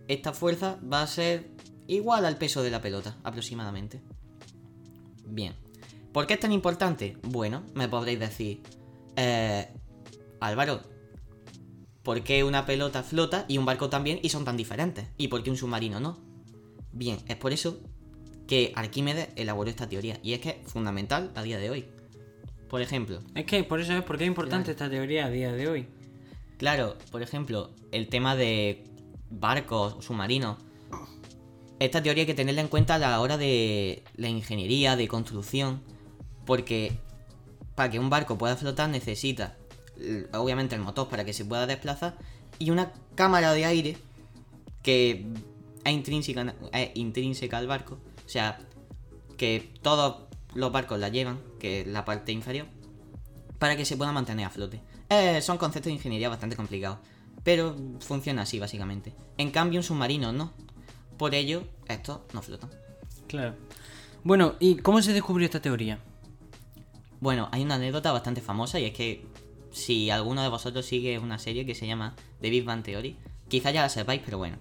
Esta 0.09 0.33
fuerza 0.33 0.79
va 0.81 1.03
a 1.03 1.06
ser 1.06 1.51
igual 1.87 2.25
al 2.25 2.37
peso 2.39 2.62
de 2.62 2.71
la 2.71 2.81
pelota, 2.81 3.17
aproximadamente. 3.25 4.03
Bien. 5.27 5.55
¿Por 6.12 6.27
qué 6.27 6.35
es 6.35 6.41
tan 6.41 6.53
importante? 6.53 7.19
Bueno, 7.23 7.65
me 7.75 7.89
podréis 7.89 8.21
decir, 8.21 8.62
eh, 9.17 9.69
Álvaro, 10.41 10.81
¿por 12.03 12.23
qué 12.23 12.45
una 12.45 12.67
pelota 12.67 13.03
flota 13.03 13.47
y 13.49 13.59
un 13.59 13.65
barco 13.65 13.89
también 13.91 14.21
y 14.23 14.29
son 14.29 14.45
tan 14.45 14.56
diferentes? 14.56 15.09
¿Y 15.17 15.29
por 15.29 15.43
qué 15.43 15.51
un 15.51 15.56
submarino 15.56 15.99
no? 15.99 16.19
Bien, 16.93 17.19
es 17.27 17.37
por 17.37 17.53
eso 17.53 17.81
que 18.46 18.73
Arquímedes 18.75 19.29
elaboró 19.37 19.70
esta 19.70 19.88
teoría 19.88 20.19
y 20.23 20.35
es 20.35 20.41
que 20.41 20.61
es 20.62 20.70
fundamental 20.70 21.32
a 21.34 21.43
día 21.43 21.58
de 21.58 21.70
hoy. 21.70 21.86
Por 22.69 22.82
ejemplo, 22.82 23.20
Es 23.34 23.44
que 23.44 23.63
por 23.63 23.81
eso 23.81 23.93
es 23.93 24.03
porque 24.03 24.24
es 24.24 24.29
importante 24.29 24.70
esta 24.70 24.91
teoría 24.91 25.27
a 25.27 25.31
día 25.31 25.53
de 25.53 25.69
hoy. 25.69 25.86
Claro, 26.58 26.96
por 27.10 27.22
ejemplo, 27.22 27.70
el 27.93 28.08
tema 28.08 28.36
de 28.36 28.84
barcos, 29.31 30.05
submarinos. 30.05 30.58
Esta 31.79 32.03
teoría 32.03 32.22
hay 32.22 32.27
que 32.27 32.34
tenerla 32.34 32.63
en 32.63 32.69
cuenta 32.69 32.94
a 32.94 32.98
la 32.98 33.20
hora 33.20 33.36
de 33.36 34.03
la 34.17 34.29
ingeniería, 34.29 34.96
de 34.96 35.08
construcción. 35.08 35.82
Porque 36.46 36.93
para 37.74 37.91
que 37.91 37.98
un 37.98 38.10
barco 38.10 38.39
pueda 38.39 38.56
flotar 38.56 38.89
necesita, 38.89 39.56
obviamente, 40.32 40.74
el 40.74 40.81
motor 40.81 41.08
para 41.08 41.24
que 41.24 41.32
se 41.32 41.44
pueda 41.44 41.67
desplazar 41.67 42.17
y 42.58 42.70
una 42.70 42.93
cámara 43.15 43.53
de 43.53 43.65
aire 43.65 43.96
que 44.82 45.27
es 45.84 45.93
intrínseca, 45.93 46.55
es 46.72 46.91
intrínseca 46.94 47.58
al 47.58 47.67
barco. 47.67 47.98
O 48.24 48.28
sea, 48.28 48.58
que 49.36 49.72
todos 49.82 50.22
los 50.54 50.72
barcos 50.72 50.98
la 50.98 51.08
llevan, 51.08 51.40
que 51.58 51.81
es 51.81 51.86
la 51.86 52.04
parte 52.04 52.32
inferior, 52.32 52.66
para 53.58 53.76
que 53.76 53.84
se 53.84 53.96
pueda 53.96 54.12
mantener 54.12 54.46
a 54.46 54.50
flote. 54.50 54.81
Eh, 55.08 55.40
son 55.43 55.58
conceptos 55.58 55.86
de 55.86 55.94
ingeniería 55.94 56.28
bastante 56.28 56.56
complicados, 56.56 56.98
pero 57.43 57.76
funciona 58.00 58.43
así 58.43 58.58
básicamente. 58.58 59.14
En 59.38 59.50
cambio, 59.50 59.81
un 59.81 59.84
submarino 59.84 60.32
no. 60.32 60.52
Por 61.19 61.34
ello, 61.34 61.64
estos 61.88 62.20
no 62.32 62.43
flotan. 62.43 62.70
Claro. 63.28 63.54
Bueno, 64.22 64.54
¿y 64.58 64.76
cómo 64.76 65.02
se 65.02 65.12
descubrió 65.12 65.44
esta 65.44 65.60
teoría? 65.60 65.98
Bueno, 67.20 67.48
hay 67.52 67.62
una 67.62 67.76
anécdota 67.76 68.12
bastante 68.12 68.40
famosa 68.40 68.81
y 68.81 68.84
es 68.84 68.93
que 68.93 69.26
si 69.70 70.10
alguno 70.10 70.43
de 70.43 70.48
vosotros 70.48 70.86
sigue 70.86 71.19
una 71.19 71.38
serie 71.38 71.66
que 71.66 71.74
se 71.74 71.86
llama 71.86 72.14
The 72.40 72.50
Big 72.50 72.64
Bang 72.64 72.82
Theory, 72.82 73.16
quizá 73.48 73.70
ya 73.70 73.82
la 73.82 73.88
sepáis, 73.88 74.22
pero 74.24 74.38
bueno. 74.38 74.56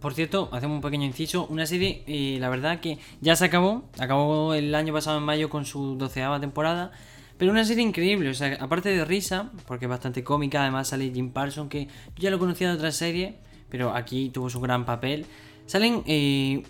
Por 0.00 0.14
cierto, 0.14 0.48
hacemos 0.52 0.76
un 0.76 0.80
pequeño 0.80 1.04
inciso. 1.04 1.46
Una 1.46 1.66
serie, 1.66 2.02
eh, 2.06 2.38
la 2.40 2.48
verdad 2.48 2.80
que 2.80 2.98
ya 3.20 3.36
se 3.36 3.44
acabó. 3.44 3.84
Acabó 3.98 4.54
el 4.54 4.74
año 4.74 4.92
pasado 4.92 5.18
en 5.18 5.24
mayo 5.24 5.48
con 5.48 5.64
su 5.64 5.96
doceava 5.96 6.40
temporada. 6.40 6.92
Pero 7.38 7.50
una 7.52 7.64
serie 7.64 7.82
increíble. 7.84 8.30
O 8.30 8.34
sea, 8.34 8.56
aparte 8.60 8.88
de 8.88 9.04
risa, 9.04 9.52
porque 9.66 9.86
es 9.86 9.88
bastante 9.88 10.22
cómica. 10.24 10.62
Además 10.62 10.88
sale 10.88 11.10
Jim 11.10 11.30
Parsons, 11.30 11.68
que 11.68 11.86
yo 11.86 11.90
ya 12.16 12.30
lo 12.30 12.38
conocía 12.38 12.68
de 12.68 12.74
otra 12.74 12.92
serie. 12.92 13.36
Pero 13.68 13.94
aquí 13.94 14.30
tuvo 14.30 14.50
su 14.50 14.60
gran 14.60 14.84
papel. 14.84 15.26
Salen 15.66 16.02
eh, 16.06 16.62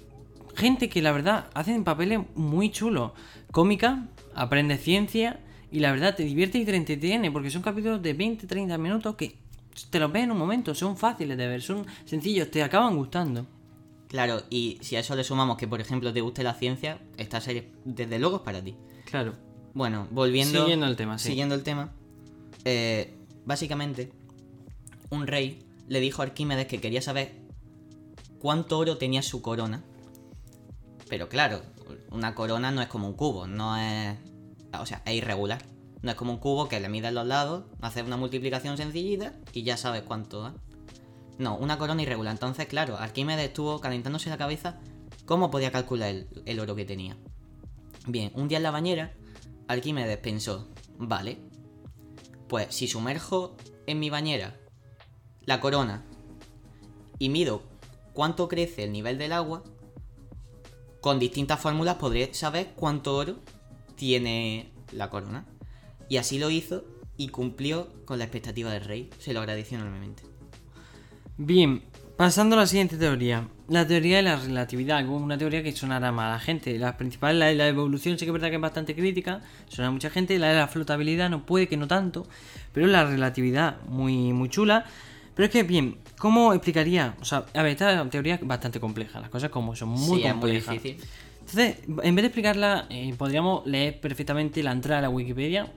gente 0.56 0.88
que 0.88 1.02
la 1.02 1.12
verdad 1.12 1.46
hacen 1.54 1.84
papeles 1.84 2.20
muy 2.34 2.70
chulos. 2.70 3.12
Cómica, 3.50 4.06
aprende 4.34 4.78
ciencia. 4.78 5.40
Y 5.70 5.80
la 5.80 5.90
verdad 5.90 6.14
te 6.14 6.24
divierte 6.24 6.58
y 6.58 6.64
te 6.64 6.74
entretiene. 6.74 7.30
Porque 7.30 7.50
son 7.50 7.62
capítulos 7.62 8.02
de 8.02 8.16
20-30 8.16 8.78
minutos 8.78 9.16
que 9.16 9.43
te 9.90 9.98
los 9.98 10.12
ves 10.12 10.24
en 10.24 10.32
un 10.32 10.38
momento. 10.38 10.74
Son 10.74 10.96
fáciles 10.96 11.36
de 11.36 11.46
ver. 11.46 11.62
Son 11.62 11.86
sencillos. 12.04 12.50
Te 12.50 12.62
acaban 12.62 12.96
gustando. 12.96 13.46
Claro, 14.08 14.42
y 14.48 14.78
si 14.80 14.94
a 14.96 15.00
eso 15.00 15.16
le 15.16 15.24
sumamos 15.24 15.56
que, 15.56 15.66
por 15.66 15.80
ejemplo, 15.80 16.12
te 16.12 16.20
guste 16.20 16.44
la 16.44 16.54
ciencia, 16.54 17.00
esta 17.16 17.40
serie, 17.40 17.72
desde 17.84 18.18
luego, 18.18 18.36
es 18.36 18.42
para 18.42 18.62
ti. 18.62 18.76
Claro. 19.06 19.34
Bueno, 19.72 20.06
volviendo. 20.12 20.60
Siguiendo 20.60 20.86
el 20.86 20.94
tema, 20.94 21.18
sí. 21.18 21.28
Siguiendo 21.30 21.54
el 21.56 21.62
tema. 21.64 21.92
eh, 22.64 23.14
básicamente, 23.44 24.12
un 25.10 25.26
rey 25.26 25.66
le 25.88 26.00
dijo 26.00 26.22
a 26.22 26.26
Arquímedes 26.26 26.66
que 26.66 26.80
quería 26.80 27.02
saber 27.02 27.34
cuánto 28.38 28.78
oro 28.78 28.98
tenía 28.98 29.22
su 29.22 29.42
corona. 29.42 29.82
Pero 31.08 31.28
claro, 31.28 31.60
una 32.10 32.34
corona 32.34 32.70
no 32.70 32.82
es 32.82 32.88
como 32.88 33.08
un 33.08 33.14
cubo, 33.14 33.46
no 33.46 33.76
es. 33.76 34.16
O 34.78 34.86
sea, 34.86 35.02
es 35.04 35.14
irregular. 35.14 35.62
No 36.04 36.10
es 36.10 36.18
como 36.18 36.34
un 36.34 36.38
cubo 36.38 36.68
que 36.68 36.78
le 36.80 36.90
mides 36.90 37.14
los 37.14 37.26
lados, 37.26 37.64
haces 37.80 38.04
una 38.04 38.18
multiplicación 38.18 38.76
sencillita 38.76 39.32
y 39.54 39.62
ya 39.62 39.78
sabes 39.78 40.02
cuánto 40.02 40.48
es. 40.48 40.52
No, 41.38 41.56
una 41.56 41.78
corona 41.78 42.02
irregular. 42.02 42.34
Entonces, 42.34 42.66
claro, 42.66 42.98
Arquímedes 42.98 43.46
estuvo 43.46 43.80
calentándose 43.80 44.28
la 44.28 44.36
cabeza 44.36 44.78
cómo 45.24 45.50
podía 45.50 45.72
calcular 45.72 46.10
el, 46.10 46.28
el 46.44 46.60
oro 46.60 46.76
que 46.76 46.84
tenía. 46.84 47.16
Bien, 48.06 48.30
un 48.34 48.48
día 48.48 48.58
en 48.58 48.64
la 48.64 48.70
bañera, 48.70 49.14
Arquímedes 49.66 50.18
pensó, 50.18 50.68
vale, 50.98 51.38
pues 52.48 52.66
si 52.68 52.86
sumerjo 52.86 53.56
en 53.86 53.98
mi 53.98 54.10
bañera 54.10 54.60
la 55.46 55.58
corona 55.58 56.04
y 57.18 57.30
mido 57.30 57.62
cuánto 58.12 58.46
crece 58.46 58.84
el 58.84 58.92
nivel 58.92 59.16
del 59.16 59.32
agua, 59.32 59.64
con 61.00 61.18
distintas 61.18 61.60
fórmulas 61.60 61.96
podré 61.96 62.34
saber 62.34 62.74
cuánto 62.76 63.16
oro 63.16 63.36
tiene 63.96 64.70
la 64.92 65.08
corona. 65.08 65.46
Y 66.14 66.16
así 66.16 66.38
lo 66.38 66.48
hizo 66.48 66.84
y 67.16 67.26
cumplió 67.26 67.88
con 68.04 68.18
la 68.18 68.24
expectativa 68.26 68.70
del 68.70 68.84
rey. 68.84 69.10
Se 69.18 69.32
lo 69.32 69.40
agradeció 69.40 69.78
enormemente. 69.78 70.22
Bien, 71.36 71.82
pasando 72.16 72.54
a 72.54 72.60
la 72.60 72.68
siguiente 72.68 72.96
teoría. 72.96 73.48
La 73.66 73.84
teoría 73.84 74.18
de 74.18 74.22
la 74.22 74.36
relatividad, 74.36 75.04
una 75.08 75.36
teoría 75.36 75.64
que 75.64 75.72
sonará 75.72 76.12
mal 76.12 76.30
a 76.30 76.34
la 76.34 76.38
gente. 76.38 76.78
La 76.78 76.96
principal, 76.96 77.40
la 77.40 77.46
de 77.46 77.56
la 77.56 77.66
evolución, 77.66 78.16
sí 78.16 78.26
que 78.26 78.28
es 78.28 78.32
verdad 78.32 78.50
que 78.50 78.54
es 78.54 78.60
bastante 78.60 78.94
crítica, 78.94 79.40
suena 79.66 79.88
a 79.88 79.90
mucha 79.90 80.08
gente. 80.08 80.38
La 80.38 80.50
de 80.50 80.54
la 80.54 80.68
flotabilidad, 80.68 81.28
no 81.30 81.44
puede 81.44 81.66
que 81.66 81.76
no 81.76 81.88
tanto. 81.88 82.28
Pero 82.72 82.86
la 82.86 83.04
relatividad, 83.04 83.80
muy, 83.88 84.32
muy 84.32 84.48
chula. 84.48 84.84
Pero 85.34 85.46
es 85.46 85.50
que, 85.50 85.64
bien, 85.64 85.98
¿cómo 86.16 86.52
explicaría? 86.52 87.16
O 87.22 87.24
sea, 87.24 87.44
a 87.54 87.62
ver, 87.64 87.72
esta 87.72 88.08
teoría 88.08 88.36
es 88.36 88.46
bastante 88.46 88.78
compleja, 88.78 89.18
las 89.18 89.30
cosas 89.30 89.50
como 89.50 89.74
son 89.74 89.88
muy 89.88 89.98
sí, 90.20 90.26
es 90.26 90.32
muy 90.32 90.40
complejas. 90.42 90.74
difícil. 90.74 91.08
Entonces, 91.40 91.76
en 92.04 92.14
vez 92.14 92.22
de 92.22 92.26
explicarla, 92.28 92.86
eh, 92.88 93.12
podríamos 93.18 93.66
leer 93.66 94.00
perfectamente 94.00 94.62
la 94.62 94.70
entrada 94.70 95.00
a 95.00 95.02
la 95.02 95.08
Wikipedia 95.10 95.72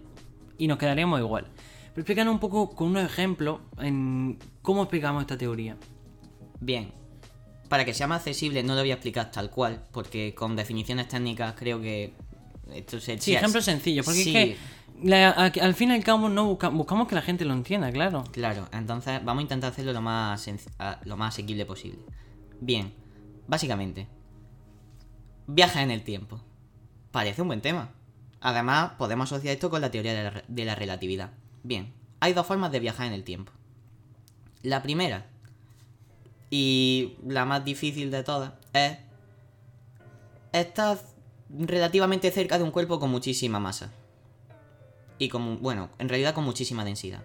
y 0.58 0.68
nos 0.68 0.78
quedaríamos 0.78 1.20
igual. 1.20 1.46
Pero 1.94 2.02
explícanos 2.02 2.34
un 2.34 2.40
poco 2.40 2.70
con 2.76 2.88
unos 2.90 3.04
ejemplos 3.06 3.60
en 3.80 4.38
cómo 4.62 4.84
explicamos 4.84 5.22
esta 5.22 5.38
teoría. 5.38 5.78
Bien. 6.60 6.92
Para 7.70 7.84
que 7.86 7.94
sea 7.94 8.08
más 8.08 8.20
accesible, 8.20 8.64
no 8.64 8.76
lo 8.76 8.82
voy 8.82 8.92
a 8.92 8.96
explicar 8.96 9.32
tal 9.32 9.50
cual, 9.50 9.84
porque 9.92 10.34
con 10.36 10.56
definiciones 10.56 11.08
técnicas 11.08 11.54
creo 11.58 11.82
que 11.82 12.14
esto 12.74 13.00
se 13.00 13.18
Sí, 13.20 13.34
ejemplos 13.36 13.66
sencillos, 13.66 14.06
porque 14.06 14.24
Sí, 14.24 14.36
es 14.38 14.58
que 14.58 14.58
la- 15.10 15.32
al 15.32 15.74
fin 15.74 15.92
y 15.92 15.96
al 15.96 16.04
cabo 16.04 16.30
no 16.30 16.46
busca- 16.46 16.70
buscamos 16.70 17.08
que 17.08 17.16
la 17.16 17.22
gente 17.22 17.44
lo 17.46 17.54
entienda, 17.54 17.92
claro. 17.92 18.24
Claro, 18.32 18.68
entonces 18.72 19.24
vamos 19.24 19.42
a 19.42 19.44
intentar 19.44 19.72
hacerlo 19.72 19.92
lo 19.94 20.02
más, 20.02 20.50
lo 21.04 21.18
más 21.18 21.34
asequible 21.34 21.66
posible. 21.66 22.00
Bien, 22.62 22.94
básicamente, 23.48 24.08
viaja 25.48 25.82
en 25.82 25.92
el 25.92 26.04
tiempo. 26.04 26.40
Parece 27.12 27.42
un 27.42 27.48
buen 27.50 27.62
tema. 27.62 27.90
Además, 28.42 28.94
podemos 28.98 29.32
asociar 29.32 29.54
esto 29.54 29.70
con 29.70 29.82
la 29.82 29.92
teoría 29.92 30.14
de 30.48 30.66
la, 30.66 30.76
relatividad. 30.76 31.32
Bien, 31.64 31.94
hay 32.20 32.34
dos 32.34 32.46
formas 32.46 32.72
de 32.72 32.80
viajar 32.80 33.08
en 33.08 33.14
el 33.14 33.24
tiempo. 33.24 33.52
La 34.62 34.82
primera, 34.84 35.26
y 36.50 37.16
la 37.26 37.46
más 37.46 37.66
difícil 37.66 38.12
de 38.12 38.24
todas, 38.24 38.54
es 38.74 38.98
estar 40.52 41.00
relativamente 41.50 42.32
cerca 42.32 42.58
de 42.58 42.64
un 42.64 42.72
cuerpo 42.72 43.00
con 43.00 43.10
muchísima 43.10 43.60
masa. 43.60 43.92
Y 45.20 45.30
con, 45.30 45.62
bueno, 45.62 45.90
en 45.98 46.10
realidad 46.10 46.36
con 46.36 46.44
muchísima 46.44 46.86
densidad. 46.86 47.24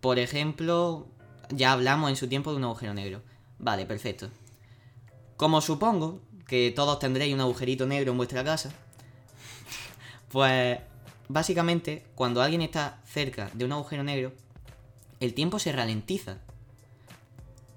Por 0.00 0.18
ejemplo, 0.18 1.06
ya 1.48 1.72
hablamos 1.72 2.10
en 2.10 2.16
su 2.16 2.28
tiempo 2.28 2.50
de 2.50 2.58
un 2.58 2.64
agujero 2.64 2.92
negro. 2.92 3.22
Vale, 3.58 3.86
perfecto. 3.86 4.28
Como 5.36 5.60
supongo 5.62 6.20
que 6.46 6.70
todos 6.70 6.98
tendréis 6.98 7.34
un 7.34 7.40
agujerito 7.40 7.86
negro 7.86 8.12
en 8.12 8.18
vuestra 8.18 8.44
casa, 8.44 8.72
pues 10.30 10.78
básicamente 11.28 12.06
cuando 12.14 12.42
alguien 12.42 12.62
está 12.62 13.00
cerca 13.06 13.50
de 13.52 13.64
un 13.64 13.72
agujero 13.72 14.04
negro, 14.04 14.32
el 15.20 15.34
tiempo 15.34 15.58
se 15.58 15.72
ralentiza. 15.72 16.38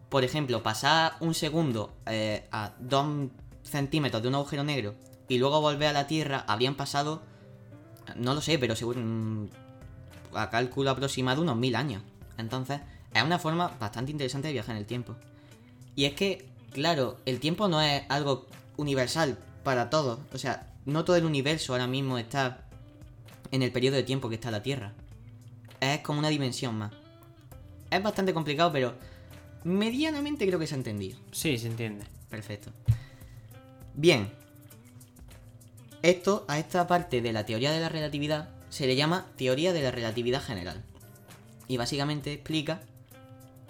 Por 0.10 0.24
ejemplo, 0.24 0.63
pasar 0.63 1.13
un 1.20 1.34
segundo 1.34 1.94
eh, 2.08 2.48
a 2.51 2.74
2 2.79 3.29
centímetros 3.63 4.22
de 4.22 4.29
un 4.29 4.36
agujero 4.36 4.63
negro 4.63 4.96
y 5.27 5.38
luego 5.38 5.62
volver 5.62 5.89
a 5.89 5.94
la 5.94 6.08
Tierra, 6.08 6.44
habían 6.48 6.75
pasado, 6.75 7.22
no 8.15 8.34
lo 8.34 8.41
sé, 8.41 8.58
pero 8.58 8.75
seguro, 8.75 9.00
mm, 9.00 9.50
a 10.34 10.50
cálculo 10.50 10.89
aproximado 10.89 11.41
unos 11.44 11.56
mil 11.56 11.75
años. 11.75 12.01
Entonces, 12.38 12.82
es 13.13 13.24
una 13.24 13.39
forma 13.39 13.75
bastante 13.79 14.12
interesante 14.12 14.48
de 14.48 14.53
viajar 14.53 14.75
en 14.75 14.82
el 14.82 14.88
tiempo. 14.88 15.15
Y 15.96 16.06
es 16.06 16.13
que, 16.13 16.50
claro, 16.72 17.18
el 17.25 17.39
tiempo 17.39 17.68
no 17.68 17.82
es 17.82 18.03
algo 18.10 18.48
universal 18.77 19.38
para 19.63 19.89
todos. 19.89 20.20
O 20.34 20.38
sea, 20.38 20.74
no 20.89 21.05
todo 21.05 21.15
el 21.15 21.25
universo 21.25 21.74
ahora 21.74 21.88
mismo 21.88 22.17
está 22.17 22.65
en 23.51 23.63
el 23.63 23.72
periodo 23.72 23.96
de 23.96 24.03
tiempo 24.03 24.29
que 24.29 24.36
está 24.36 24.51
la 24.51 24.63
Tierra. 24.63 24.93
Es 25.79 26.01
como 26.01 26.19
una 26.19 26.29
dimensión 26.29 26.75
más. 26.75 26.91
Es 27.89 28.03
bastante 28.03 28.34
complicado, 28.34 28.72
pero 28.72 28.93
medianamente 29.63 30.46
creo 30.46 30.60
que 30.60 30.67
se 30.67 30.75
ha 30.75 30.77
entendido. 30.77 31.17
Sí, 31.31 31.58
se 31.58 31.67
entiende. 31.67 32.05
Perfecto. 32.29 32.72
Bien. 33.96 34.31
Esto, 36.01 36.46
a 36.48 36.60
esta 36.60 36.88
parte 36.88 37.22
de 37.22 37.34
la 37.34 37.46
teoría 37.46 37.72
de 37.72 37.79
la 37.79 37.89
relatividad, 37.89 38.50
se 38.69 38.88
le 38.88 38.96
llama 38.96 39.25
teoría 39.36 39.74
de 39.74 39.81
la 39.81 39.91
relatividad 39.91 40.41
general. 40.41 40.84
Y 41.67 41.77
básicamente 41.77 42.34
explica 42.34 42.81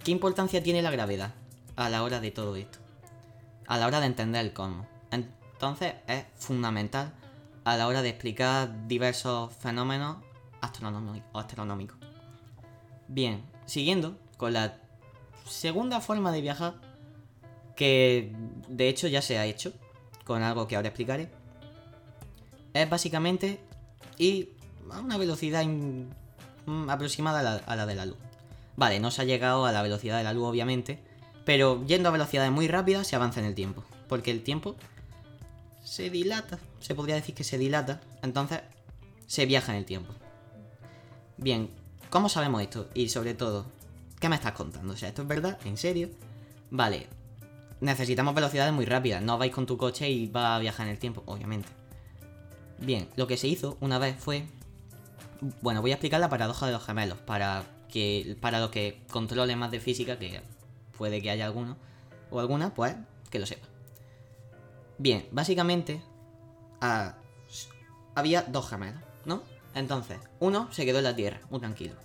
qué 0.03 0.11
importancia 0.11 0.61
tiene 0.61 0.81
la 0.81 0.91
gravedad 0.91 1.33
a 1.75 1.89
la 1.89 2.03
hora 2.03 2.19
de 2.19 2.31
todo 2.31 2.55
esto. 2.55 2.79
A 3.67 3.77
la 3.77 3.87
hora 3.87 3.99
de 3.99 4.07
entender 4.07 4.45
el 4.45 4.53
cosmos. 4.53 4.85
Entonces 5.59 5.95
es 6.07 6.23
fundamental 6.37 7.11
a 7.65 7.75
la 7.75 7.87
hora 7.87 8.01
de 8.01 8.07
explicar 8.07 8.87
diversos 8.87 9.53
fenómenos 9.55 10.15
astronómi- 10.61 11.21
astronómicos. 11.33 11.97
Bien, 13.09 13.43
siguiendo 13.65 14.17
con 14.37 14.53
la 14.53 14.77
segunda 15.45 15.99
forma 15.99 16.31
de 16.31 16.39
viajar, 16.39 16.75
que 17.75 18.31
de 18.69 18.87
hecho 18.87 19.09
ya 19.09 19.21
se 19.21 19.37
ha 19.37 19.45
hecho, 19.45 19.73
con 20.23 20.43
algo 20.43 20.65
que 20.65 20.77
ahora 20.77 20.87
explicaré, 20.87 21.29
es 22.73 22.89
básicamente 22.89 23.59
ir 24.17 24.55
a 24.89 25.01
una 25.01 25.17
velocidad 25.17 25.65
mm, 25.65 26.89
aproximada 26.89 27.41
a 27.41 27.43
la, 27.43 27.55
a 27.57 27.75
la 27.75 27.85
de 27.85 27.95
la 27.95 28.05
luz. 28.05 28.17
Vale, 28.77 29.01
no 29.01 29.11
se 29.11 29.23
ha 29.23 29.25
llegado 29.25 29.65
a 29.65 29.73
la 29.73 29.81
velocidad 29.81 30.19
de 30.19 30.23
la 30.23 30.31
luz, 30.31 30.45
obviamente, 30.47 31.03
pero 31.43 31.85
yendo 31.85 32.07
a 32.07 32.13
velocidades 32.13 32.49
muy 32.49 32.69
rápidas 32.69 33.07
se 33.07 33.17
avanza 33.17 33.41
en 33.41 33.45
el 33.47 33.55
tiempo, 33.55 33.83
porque 34.07 34.31
el 34.31 34.41
tiempo 34.41 34.77
se 35.83 36.09
dilata, 36.09 36.59
se 36.79 36.95
podría 36.95 37.15
decir 37.15 37.35
que 37.35 37.43
se 37.43 37.57
dilata, 37.57 38.01
entonces 38.21 38.61
se 39.27 39.45
viaja 39.45 39.71
en 39.71 39.79
el 39.79 39.85
tiempo. 39.85 40.13
Bien, 41.37 41.69
¿cómo 42.09 42.29
sabemos 42.29 42.61
esto? 42.61 42.89
Y 42.93 43.09
sobre 43.09 43.33
todo, 43.33 43.65
¿qué 44.19 44.29
me 44.29 44.35
estás 44.35 44.53
contando? 44.53 44.93
O 44.93 44.97
sea, 44.97 45.09
¿esto 45.09 45.21
es 45.21 45.27
verdad? 45.27 45.57
¿En 45.65 45.77
serio? 45.77 46.09
Vale, 46.71 47.07
necesitamos 47.81 48.35
velocidades 48.35 48.73
muy 48.73 48.85
rápidas. 48.85 49.21
No 49.21 49.37
vais 49.37 49.53
con 49.53 49.65
tu 49.65 49.77
coche 49.77 50.09
y 50.09 50.27
va 50.27 50.55
a 50.55 50.59
viajar 50.59 50.87
en 50.87 50.93
el 50.93 50.99
tiempo, 50.99 51.23
obviamente. 51.25 51.69
Bien, 52.79 53.07
lo 53.15 53.27
que 53.27 53.37
se 53.37 53.47
hizo 53.47 53.77
una 53.79 53.99
vez 53.99 54.15
fue... 54.19 54.45
Bueno, 55.61 55.81
voy 55.81 55.91
a 55.91 55.95
explicar 55.95 56.19
la 56.19 56.29
paradoja 56.29 56.65
de 56.65 56.73
los 56.73 56.85
gemelos 56.85 57.17
para 57.19 57.63
que 57.89 58.37
para 58.41 58.59
los 58.59 58.71
que 58.71 59.01
controlen 59.09 59.57
más 59.57 59.71
de 59.71 59.79
física, 59.79 60.19
que 60.19 60.41
puede 60.97 61.21
que 61.21 61.29
haya 61.29 61.45
alguno 61.45 61.77
o 62.29 62.39
alguna, 62.39 62.73
pues 62.73 62.95
que 63.29 63.39
lo 63.39 63.45
sepa. 63.45 63.68
Bien, 64.99 65.27
básicamente 65.31 66.01
ah, 66.81 67.15
había 68.15 68.43
dos 68.43 68.69
gemelos, 68.69 69.01
¿no? 69.25 69.41
Entonces, 69.73 70.19
uno 70.39 70.67
se 70.71 70.85
quedó 70.85 70.97
en 70.97 71.05
la 71.05 71.15
Tierra, 71.15 71.39
muy 71.49 71.61
tranquilo. 71.61 71.95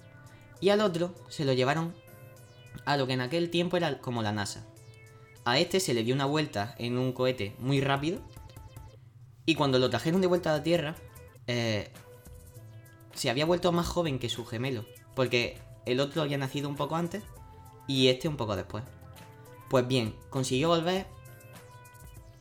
Y 0.61 0.69
al 0.69 0.81
otro 0.81 1.13
se 1.29 1.45
lo 1.45 1.53
llevaron 1.53 1.93
a 2.85 2.97
lo 2.97 3.07
que 3.07 3.15
en 3.15 3.21
aquel 3.21 3.51
tiempo 3.51 3.77
era 3.77 3.99
como 3.99 4.23
la 4.23 4.33
NASA. 4.33 4.65
A 5.45 5.59
este 5.59 5.81
se 5.81 5.93
le 5.93 6.05
dio 6.05 6.15
una 6.15 6.25
vuelta 6.25 6.75
en 6.79 6.97
un 6.97 7.13
cohete 7.13 7.57
muy 7.59 7.81
rápido. 7.81 8.21
Y 9.45 9.57
cuando 9.57 9.79
lo 9.79 9.91
trajeron 9.91 10.21
de 10.21 10.27
vuelta 10.29 10.51
a 10.55 10.59
la 10.59 10.63
Tierra, 10.63 10.95
eh, 11.49 11.91
se 13.13 13.29
había 13.29 13.45
vuelto 13.45 13.73
más 13.73 13.87
joven 13.87 14.21
que 14.21 14.29
su 14.29 14.47
gemelo. 14.47 14.87
Porque 15.17 15.59
el 15.85 15.99
otro 16.01 16.23
había 16.23 16.39
nacido 16.39 16.69
un 16.69 16.77
poco 16.77 16.97
antes 16.97 17.25
y 17.89 18.07
este 18.07 18.29
un 18.29 18.37
poco 18.37 18.55
después. 18.55 18.85
Pues 19.69 19.87
bien, 19.87 20.15
consiguió 20.31 20.69
volver. 20.69 21.07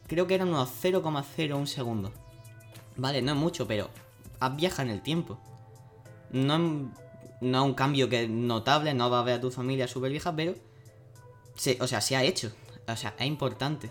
Creo 0.08 0.28
que 0.28 0.36
eran 0.36 0.50
unos 0.50 0.70
0,01 0.82 1.66
segundos. 1.66 2.12
Vale, 2.96 3.22
no 3.22 3.32
es 3.32 3.38
mucho, 3.38 3.68
pero 3.68 3.90
viaja 4.52 4.84
en 4.84 4.90
el 4.90 5.02
tiempo. 5.02 5.40
No, 6.32 6.58
no 6.58 7.58
es 7.58 7.66
un 7.66 7.74
cambio 7.74 8.10
que 8.10 8.24
es 8.24 8.30
notable, 8.30 8.94
no 8.94 9.10
va 9.10 9.20
a 9.20 9.24
ver 9.24 9.36
a 9.36 9.42
tu 9.42 9.52
familia 9.52 9.88
súper 9.88 10.12
vieja, 10.12 10.36
pero. 10.36 10.56
Se, 11.56 11.78
o 11.82 11.88
sea, 11.88 12.02
se 12.02 12.16
ha 12.16 12.24
hecho. 12.24 12.52
O 12.88 12.96
sea, 12.96 13.16
es 13.18 13.26
importante. 13.26 13.90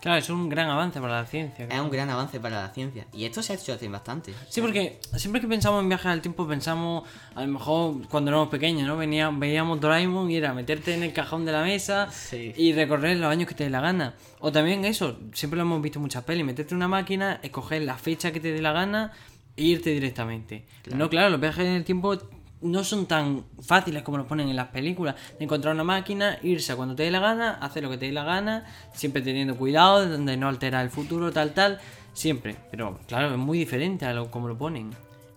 Claro, 0.00 0.18
es 0.18 0.30
un 0.30 0.48
gran 0.48 0.70
avance 0.70 1.00
para 1.00 1.20
la 1.20 1.26
ciencia. 1.26 1.66
Es 1.66 1.78
un 1.80 1.90
gran 1.90 2.08
avance 2.08 2.40
para 2.40 2.62
la 2.62 2.68
ciencia. 2.70 3.06
Y 3.12 3.24
esto 3.26 3.42
se 3.42 3.52
ha 3.52 3.56
hecho 3.56 3.74
hace 3.74 3.88
bastante. 3.88 4.32
Sí, 4.48 4.60
porque 4.60 4.98
siempre 5.16 5.40
que 5.40 5.46
pensamos 5.46 5.82
en 5.82 5.88
viajes 5.88 6.06
al 6.06 6.22
tiempo 6.22 6.46
pensamos, 6.48 7.04
a 7.34 7.42
lo 7.42 7.48
mejor 7.48 8.08
cuando 8.08 8.30
éramos 8.30 8.48
pequeños, 8.48 8.86
¿no? 8.86 8.96
Venía, 8.96 9.28
veíamos 9.30 9.80
Doraemon 9.80 10.30
y 10.30 10.36
era 10.36 10.54
meterte 10.54 10.94
en 10.94 11.02
el 11.02 11.12
cajón 11.12 11.44
de 11.44 11.52
la 11.52 11.62
mesa 11.62 12.08
Sí. 12.10 12.52
y 12.56 12.72
recorrer 12.72 13.18
los 13.18 13.30
años 13.30 13.46
que 13.48 13.54
te 13.54 13.64
dé 13.64 13.70
la 13.70 13.80
gana. 13.80 14.14
O 14.40 14.50
también 14.50 14.84
eso, 14.84 15.18
siempre 15.34 15.56
lo 15.58 15.62
hemos 15.64 15.82
visto 15.82 15.98
en 15.98 16.02
muchas 16.02 16.24
pelis, 16.24 16.44
meterte 16.46 16.72
en 16.72 16.76
una 16.76 16.88
máquina, 16.88 17.38
escoger 17.42 17.82
la 17.82 17.96
fecha 17.98 18.32
que 18.32 18.40
te 18.40 18.52
dé 18.52 18.62
la 18.62 18.72
gana 18.72 19.12
e 19.56 19.64
irte 19.64 19.90
directamente. 19.90 20.64
No, 20.94 21.10
claro, 21.10 21.28
los 21.28 21.40
viajes 21.40 21.66
en 21.66 21.72
el 21.72 21.84
tiempo 21.84 22.16
no 22.62 22.84
son 22.84 23.06
tan 23.06 23.44
fáciles 23.60 24.02
como 24.02 24.18
los 24.18 24.26
ponen 24.26 24.48
en 24.48 24.56
las 24.56 24.68
películas. 24.68 25.14
De 25.38 25.44
encontrar 25.44 25.74
una 25.74 25.84
máquina, 25.84 26.38
irse 26.42 26.74
cuando 26.76 26.94
te 26.94 27.04
dé 27.04 27.10
la 27.10 27.20
gana, 27.20 27.54
hacer 27.54 27.82
lo 27.82 27.90
que 27.90 27.98
te 27.98 28.06
dé 28.06 28.12
la 28.12 28.24
gana, 28.24 28.66
siempre 28.92 29.22
teniendo 29.22 29.56
cuidado 29.56 30.06
de 30.18 30.36
no 30.36 30.48
altera 30.48 30.82
el 30.82 30.90
futuro, 30.90 31.32
tal, 31.32 31.54
tal. 31.54 31.80
Siempre. 32.12 32.56
Pero 32.70 32.98
claro, 33.06 33.30
es 33.30 33.38
muy 33.38 33.58
diferente 33.58 34.04
a 34.04 34.12
lo 34.12 34.30
como 34.30 34.48
lo 34.48 34.58
ponen. 34.58 34.90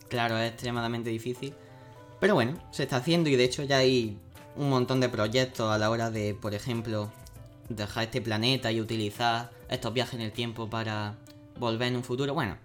Claro, 0.10 0.38
es 0.38 0.52
extremadamente 0.52 1.10
difícil. 1.10 1.54
Pero 2.20 2.36
bueno, 2.36 2.54
se 2.72 2.84
está 2.84 2.98
haciendo 2.98 3.30
y 3.30 3.36
de 3.36 3.44
hecho 3.44 3.64
ya 3.64 3.78
hay 3.78 4.18
un 4.56 4.70
montón 4.70 5.00
de 5.00 5.10
proyectos 5.10 5.72
a 5.72 5.78
la 5.78 5.90
hora 5.90 6.12
de, 6.12 6.36
por 6.36 6.54
ejemplo, 6.54 7.12
dejar 7.70 8.06
este 8.06 8.22
planeta 8.22 8.72
y 8.72 8.82
utilizar 8.82 9.52
estos 9.70 9.94
viajes 9.94 10.16
en 10.16 10.22
el 10.22 10.32
tiempo 10.32 10.70
para 10.70 11.16
volver 11.58 11.90
en 11.90 11.98
un 11.98 12.04
futuro. 12.04 12.34
Bueno, 12.34 12.58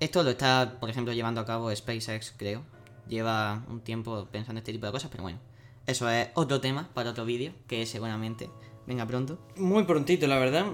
esto 0.00 0.22
lo 0.22 0.30
está, 0.30 0.76
por 0.80 0.88
ejemplo, 0.90 1.12
llevando 1.12 1.40
a 1.40 1.44
cabo 1.44 1.74
SpaceX, 1.74 2.32
creo. 2.36 2.62
Lleva 3.10 3.64
un 3.68 3.80
tiempo 3.80 4.26
pensando 4.30 4.60
este 4.60 4.72
tipo 4.72 4.86
de 4.86 4.92
cosas, 4.92 5.10
pero 5.10 5.24
bueno. 5.24 5.38
Eso 5.86 6.08
es 6.08 6.28
otro 6.34 6.60
tema 6.60 6.88
para 6.94 7.10
otro 7.10 7.24
vídeo, 7.24 7.52
que 7.66 7.84
seguramente 7.84 8.48
venga 8.86 9.04
pronto. 9.06 9.38
Muy 9.56 9.82
prontito, 9.84 10.26
la 10.28 10.38
verdad. 10.38 10.64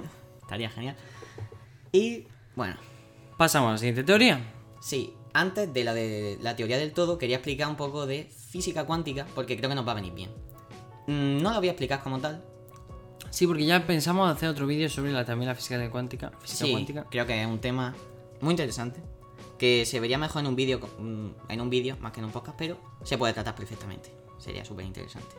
Estaría 0.42 0.68
genial. 0.70 0.96
Y 1.92 2.26
bueno, 2.54 2.76
Pasamos 3.38 3.68
a 3.68 3.72
la 3.72 3.78
siguiente 3.78 4.02
teoría. 4.04 4.40
Sí, 4.80 5.12
antes 5.34 5.72
de 5.72 5.84
la 5.84 5.92
de 5.94 6.38
la 6.40 6.56
teoría 6.56 6.78
del 6.78 6.92
todo, 6.92 7.18
quería 7.18 7.36
explicar 7.36 7.68
un 7.68 7.76
poco 7.76 8.06
de 8.06 8.24
física 8.50 8.84
cuántica, 8.84 9.26
porque 9.34 9.56
creo 9.56 9.68
que 9.68 9.74
nos 9.76 9.86
va 9.86 9.92
a 9.92 9.96
venir 9.96 10.12
bien. 10.14 10.30
Mm, 11.06 11.42
No 11.42 11.50
lo 11.52 11.58
voy 11.58 11.68
a 11.68 11.72
explicar 11.72 12.02
como 12.02 12.18
tal. 12.18 12.42
Sí, 13.30 13.46
porque 13.46 13.66
ya 13.66 13.86
pensamos 13.86 14.30
hacer 14.30 14.48
otro 14.48 14.66
vídeo 14.66 14.88
sobre 14.88 15.12
la, 15.12 15.24
también 15.24 15.48
la 15.48 15.54
física 15.54 15.76
de 15.78 15.90
cuántica. 15.90 16.32
Física 16.40 16.64
Sí, 16.66 16.70
cuántica. 16.72 17.06
creo 17.10 17.26
que 17.26 17.40
es 17.42 17.46
un 17.46 17.58
tema 17.58 17.94
muy 18.40 18.52
interesante. 18.52 19.00
Que 19.58 19.86
se 19.86 20.00
vería 20.00 20.18
mejor 20.18 20.40
en 20.40 20.48
un 20.48 20.56
vídeo 20.56 20.78
mm, 20.98 21.28
en 21.48 21.60
un 21.60 21.70
vídeo 21.70 21.96
más 22.00 22.12
que 22.12 22.20
en 22.20 22.26
un 22.26 22.32
podcast, 22.32 22.58
pero 22.58 22.78
se 23.04 23.16
puede 23.16 23.32
tratar 23.32 23.54
perfectamente. 23.54 24.12
Sería 24.38 24.64
súper 24.64 24.84
interesante. 24.84 25.34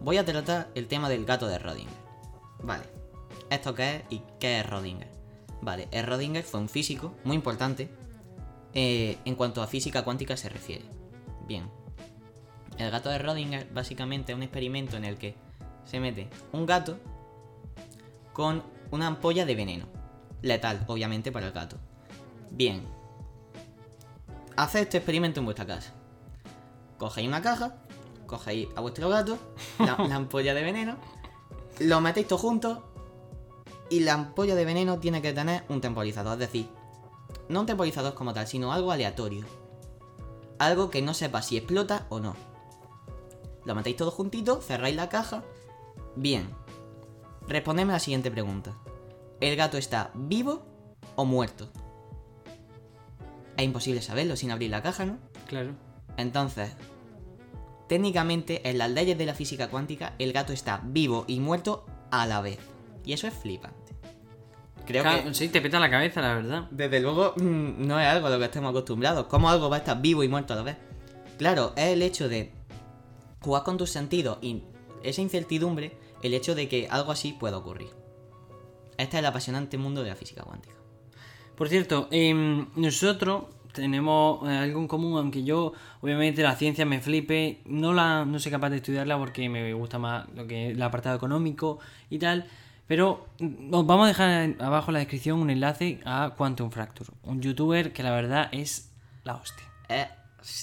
Voy 0.00 0.16
a 0.18 0.24
tratar 0.24 0.70
el 0.74 0.88
tema 0.88 1.08
del 1.08 1.24
gato 1.24 1.46
de 1.46 1.58
Rodinger. 1.58 1.94
Vale. 2.62 2.84
¿Esto 3.50 3.74
qué 3.74 3.96
es 3.96 4.02
y 4.10 4.22
qué 4.40 4.60
es 4.60 4.66
Rodinger? 4.68 5.08
Vale, 5.62 5.88
Rodinger 6.02 6.42
fue 6.44 6.60
un 6.60 6.68
físico 6.68 7.14
muy 7.24 7.36
importante 7.36 7.88
eh, 8.74 9.16
en 9.24 9.34
cuanto 9.36 9.62
a 9.62 9.66
física 9.66 10.04
cuántica 10.04 10.36
se 10.36 10.48
refiere. 10.48 10.84
Bien. 11.46 11.68
El 12.78 12.90
gato 12.90 13.08
de 13.08 13.18
Rodinger 13.18 13.66
básicamente 13.72 14.32
es 14.32 14.36
un 14.36 14.42
experimento 14.42 14.96
en 14.96 15.04
el 15.04 15.16
que 15.16 15.34
se 15.84 15.98
mete 15.98 16.28
un 16.52 16.66
gato 16.66 16.98
con 18.32 18.62
una 18.90 19.06
ampolla 19.06 19.46
de 19.46 19.54
veneno. 19.54 19.86
Letal, 20.42 20.84
obviamente, 20.88 21.32
para 21.32 21.46
el 21.46 21.52
gato. 21.52 21.78
Bien. 22.50 22.82
Haced 24.56 24.80
este 24.80 24.98
experimento 24.98 25.40
en 25.40 25.46
vuestra 25.46 25.66
casa. 25.66 25.92
Cogéis 26.98 27.28
una 27.28 27.42
caja, 27.42 27.76
cogéis 28.26 28.68
a 28.74 28.80
vuestro 28.80 29.08
gato, 29.08 29.38
la, 29.78 29.96
la 30.08 30.16
ampolla 30.16 30.54
de 30.54 30.62
veneno, 30.62 30.96
lo 31.78 32.00
metéis 32.00 32.26
todos 32.26 32.42
juntos 32.42 32.78
y 33.90 34.00
la 34.00 34.14
ampolla 34.14 34.54
de 34.54 34.64
veneno 34.64 34.98
tiene 34.98 35.22
que 35.22 35.32
tener 35.32 35.64
un 35.68 35.80
temporizador. 35.80 36.34
Es 36.34 36.38
decir, 36.38 36.68
no 37.48 37.60
un 37.60 37.66
temporizador 37.66 38.14
como 38.14 38.32
tal, 38.32 38.46
sino 38.46 38.72
algo 38.72 38.92
aleatorio. 38.92 39.44
Algo 40.58 40.90
que 40.90 41.02
no 41.02 41.14
sepa 41.14 41.42
si 41.42 41.56
explota 41.56 42.06
o 42.08 42.18
no. 42.18 42.34
Lo 43.64 43.74
metéis 43.74 43.96
todos 43.96 44.14
juntitos, 44.14 44.64
cerráis 44.64 44.96
la 44.96 45.08
caja. 45.08 45.44
Bien. 46.14 46.48
Respondedme 47.46 47.92
a 47.92 47.96
la 47.96 48.00
siguiente 48.00 48.30
pregunta. 48.30 48.74
¿El 49.40 49.54
gato 49.56 49.76
está 49.76 50.10
vivo 50.14 50.62
o 51.14 51.24
muerto? 51.24 51.68
Es 53.56 53.64
imposible 53.64 54.02
saberlo 54.02 54.36
sin 54.36 54.50
abrir 54.50 54.70
la 54.70 54.82
caja, 54.82 55.06
¿no? 55.06 55.18
Claro. 55.46 55.72
Entonces, 56.16 56.70
técnicamente 57.88 58.68
en 58.68 58.78
las 58.78 58.90
leyes 58.90 59.16
de 59.18 59.26
la 59.26 59.34
física 59.34 59.68
cuántica, 59.68 60.14
el 60.18 60.32
gato 60.32 60.52
está 60.52 60.80
vivo 60.84 61.24
y 61.26 61.40
muerto 61.40 61.84
a 62.10 62.26
la 62.26 62.40
vez. 62.40 62.58
Y 63.04 63.12
eso 63.12 63.26
es 63.26 63.34
flipante. 63.34 63.76
Creo 64.86 65.02
Claro, 65.02 65.24
que, 65.24 65.34
Sí, 65.34 65.48
te 65.48 65.60
peta 65.60 65.80
la 65.80 65.90
cabeza, 65.90 66.20
la 66.20 66.34
verdad. 66.34 66.68
desde 66.70 67.00
luego, 67.00 67.34
mm, 67.36 67.86
no 67.86 68.00
es 68.00 68.06
algo 68.06 68.28
a 68.28 68.30
lo 68.30 68.38
que 68.38 68.44
estemos 68.44 68.70
acostumbrados. 68.70 69.26
¿Cómo 69.26 69.48
algo 69.50 69.68
va 69.68 69.76
a 69.76 69.78
estar 69.80 70.00
vivo 70.00 70.22
y 70.22 70.28
muerto 70.28 70.52
a 70.52 70.56
la 70.56 70.62
vez? 70.62 70.76
Claro, 71.38 71.72
es 71.76 71.88
el 71.88 72.02
hecho 72.02 72.28
de 72.28 72.52
jugar 73.40 73.62
con 73.64 73.76
tus 73.78 73.90
sentidos 73.90 74.38
y 74.42 74.62
esa 75.02 75.22
incertidumbre, 75.22 75.96
el 76.22 76.34
hecho 76.34 76.54
de 76.54 76.68
que 76.68 76.88
algo 76.88 77.12
así 77.12 77.32
pueda 77.32 77.58
ocurrir. 77.58 77.88
Este 78.96 79.16
es 79.16 79.20
el 79.20 79.26
apasionante 79.26 79.76
mundo 79.76 80.02
de 80.02 80.10
la 80.10 80.16
física 80.16 80.42
cuántica. 80.42 80.75
Por 81.56 81.68
cierto, 81.68 82.08
em, 82.10 82.66
nosotros 82.76 83.44
tenemos 83.72 84.48
eh, 84.48 84.56
algo 84.56 84.80
en 84.80 84.88
común, 84.88 85.18
aunque 85.18 85.44
yo, 85.44 85.72
obviamente, 86.00 86.42
la 86.42 86.56
ciencia 86.56 86.84
me 86.84 87.00
flipe, 87.00 87.60
no 87.66 87.92
la 87.92 88.24
no 88.24 88.38
soy 88.38 88.50
capaz 88.52 88.70
de 88.70 88.76
estudiarla 88.76 89.18
porque 89.18 89.48
me 89.48 89.72
gusta 89.74 89.98
más 89.98 90.26
lo 90.34 90.46
que 90.46 90.70
el 90.70 90.82
apartado 90.82 91.16
económico 91.16 91.78
y 92.10 92.18
tal. 92.18 92.46
Pero 92.86 93.26
os 93.40 93.86
vamos 93.86 94.04
a 94.04 94.08
dejar 94.08 94.54
abajo 94.60 94.90
en 94.90 94.94
la 94.94 95.00
descripción 95.00 95.40
un 95.40 95.50
enlace 95.50 96.00
a 96.04 96.34
Quantum 96.36 96.70
Fracture, 96.70 97.10
un 97.24 97.42
youtuber 97.42 97.92
que 97.92 98.02
la 98.02 98.12
verdad 98.12 98.48
es 98.52 98.92
la 99.24 99.34
hostia. 99.34 99.66
Es, 99.88 100.06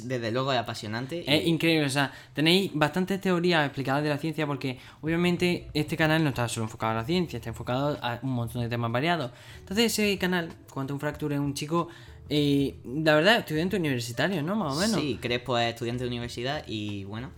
desde 0.03 0.31
luego, 0.31 0.53
es 0.53 0.59
apasionante. 0.59 1.17
y- 1.17 1.23
Es 1.27 1.45
increíble, 1.47 1.86
o 1.86 1.89
sea, 1.89 2.12
tenéis 2.33 2.71
bastantes 2.73 3.19
teorías 3.19 3.65
explicadas 3.65 4.03
de 4.03 4.09
la 4.09 4.17
ciencia 4.17 4.47
porque 4.47 4.79
obviamente 5.01 5.69
este 5.73 5.97
canal 5.97 6.23
no 6.23 6.29
está 6.29 6.47
solo 6.47 6.65
enfocado 6.65 6.93
a 6.93 6.95
la 6.95 7.05
ciencia, 7.05 7.38
está 7.38 7.49
enfocado 7.49 7.97
a 8.01 8.19
un 8.23 8.31
montón 8.31 8.62
de 8.62 8.69
temas 8.69 8.91
variados. 8.91 9.31
Entonces 9.59 9.91
ese 9.97 10.17
canal, 10.17 10.49
Quantum 10.73 10.99
Fracture, 10.99 11.36
es 11.36 11.41
un 11.41 11.53
chico, 11.53 11.89
eh, 12.29 12.75
la 12.86 13.15
verdad, 13.15 13.39
estudiante 13.39 13.75
universitario, 13.75 14.41
¿no? 14.41 14.55
Más 14.55 14.73
o 14.77 14.79
menos. 14.79 14.99
Sí, 15.01 15.17
Crespo 15.21 15.57
es 15.57 15.73
estudiante 15.73 16.03
de 16.03 16.07
universidad 16.09 16.63
y 16.67 17.03
bueno, 17.03 17.31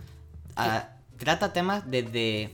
a- 0.54 0.90
trata 1.18 1.52
temas 1.52 1.90
desde 1.90 2.50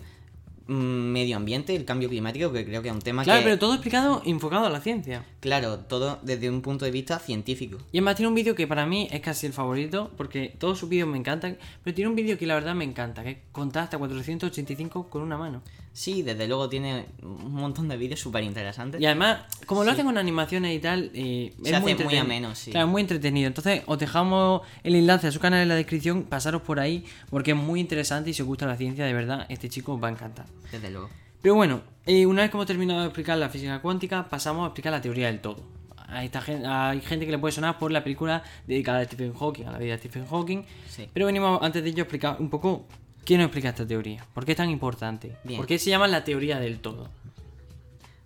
medio 0.66 1.36
ambiente, 1.36 1.74
el 1.74 1.84
cambio 1.84 2.08
climático, 2.08 2.52
que 2.52 2.64
creo 2.64 2.82
que 2.82 2.88
es 2.88 2.94
un 2.94 3.00
tema 3.00 3.24
Claro, 3.24 3.40
que, 3.40 3.44
pero 3.44 3.58
todo 3.58 3.74
explicado 3.74 4.22
enfocado 4.24 4.66
a 4.66 4.70
la 4.70 4.80
ciencia. 4.80 5.24
claro, 5.40 5.78
todo 5.80 6.18
desde 6.22 6.48
un 6.50 6.62
punto 6.62 6.84
de 6.84 6.90
vista 6.90 7.18
científico. 7.18 7.78
Y 7.92 7.98
además 7.98 8.16
tiene 8.16 8.28
un 8.28 8.34
vídeo 8.34 8.54
que 8.54 8.66
para 8.66 8.86
mí 8.86 9.08
es 9.10 9.20
casi 9.20 9.46
el 9.46 9.52
favorito, 9.52 10.10
porque 10.16 10.54
todos 10.58 10.78
sus 10.78 10.88
vídeos 10.88 11.08
me 11.08 11.18
encantan, 11.18 11.58
pero 11.82 11.94
tiene 11.94 12.08
un 12.08 12.16
vídeo 12.16 12.38
que 12.38 12.46
la 12.46 12.54
verdad 12.54 12.74
me 12.74 12.84
encanta, 12.84 13.22
que 13.22 13.42
contar 13.52 13.84
hasta 13.84 13.98
485 13.98 15.08
con 15.08 15.22
una 15.22 15.36
mano. 15.36 15.62
Sí, 15.94 16.22
desde 16.22 16.48
luego 16.48 16.68
tiene 16.70 17.04
un 17.22 17.52
montón 17.52 17.86
de 17.88 17.96
vídeos 17.98 18.18
súper 18.18 18.42
interesantes. 18.44 19.00
Y 19.00 19.04
además, 19.06 19.40
como 19.66 19.84
lo 19.84 19.90
hacen 19.90 20.06
con 20.06 20.16
animaciones 20.16 20.74
y 20.74 20.78
tal, 20.78 21.10
eh, 21.14 21.52
Se 21.62 21.68
es 21.68 21.74
hace 21.74 21.94
muy 21.94 22.04
muy 22.04 22.16
ameno, 22.16 22.54
sí. 22.54 22.70
Claro, 22.70 22.86
muy 22.88 23.02
entretenido. 23.02 23.46
Entonces, 23.46 23.82
os 23.86 23.98
dejamos 23.98 24.62
el 24.84 24.94
enlace 24.94 25.26
a 25.26 25.32
su 25.32 25.38
canal 25.38 25.60
en 25.60 25.68
la 25.68 25.74
descripción, 25.74 26.22
pasaros 26.24 26.62
por 26.62 26.80
ahí, 26.80 27.04
porque 27.28 27.50
es 27.50 27.56
muy 27.58 27.78
interesante 27.78 28.30
y 28.30 28.32
si 28.34 28.40
os 28.42 28.48
gusta 28.48 28.66
la 28.66 28.76
ciencia, 28.76 29.04
de 29.04 29.12
verdad, 29.12 29.44
este 29.50 29.68
chico 29.68 29.92
os 29.94 30.02
va 30.02 30.08
a 30.08 30.12
encantar. 30.12 30.46
Desde 30.70 30.90
luego. 30.90 31.10
Pero 31.42 31.56
bueno, 31.56 31.82
eh, 32.06 32.24
una 32.24 32.42
vez 32.42 32.50
que 32.50 32.56
hemos 32.56 32.66
terminado 32.66 33.00
de 33.00 33.06
explicar 33.06 33.36
la 33.36 33.50
física 33.50 33.80
cuántica, 33.82 34.28
pasamos 34.30 34.64
a 34.64 34.66
explicar 34.68 34.92
la 34.92 35.00
teoría 35.02 35.26
del 35.26 35.40
todo. 35.40 35.62
A 36.08 36.24
esta 36.24 36.40
gen- 36.40 36.64
hay 36.66 37.00
gente 37.00 37.26
que 37.26 37.32
le 37.32 37.38
puede 37.38 37.52
sonar 37.52 37.78
por 37.78 37.90
la 37.90 38.02
película 38.04 38.42
dedicada 38.66 39.00
a 39.00 39.04
Stephen 39.04 39.34
Hawking, 39.34 39.64
a 39.66 39.72
la 39.72 39.78
vida 39.78 39.92
de 39.92 39.98
Stephen 39.98 40.26
Hawking. 40.26 40.62
Sí. 40.88 41.08
Pero 41.12 41.26
venimos 41.26 41.60
antes 41.62 41.82
de 41.82 41.90
ello 41.90 42.02
a 42.02 42.04
explicar 42.04 42.36
un 42.38 42.48
poco 42.50 42.86
quién 43.24 43.40
nos 43.40 43.46
explica 43.46 43.70
esta 43.70 43.86
teoría, 43.86 44.26
por 44.34 44.44
qué 44.44 44.52
es 44.52 44.58
tan 44.58 44.70
importante, 44.70 45.36
Bien. 45.44 45.58
por 45.58 45.66
qué 45.66 45.78
se 45.78 45.90
llama 45.90 46.08
la 46.08 46.24
teoría 46.24 46.58
del 46.58 46.80
todo. 46.80 47.08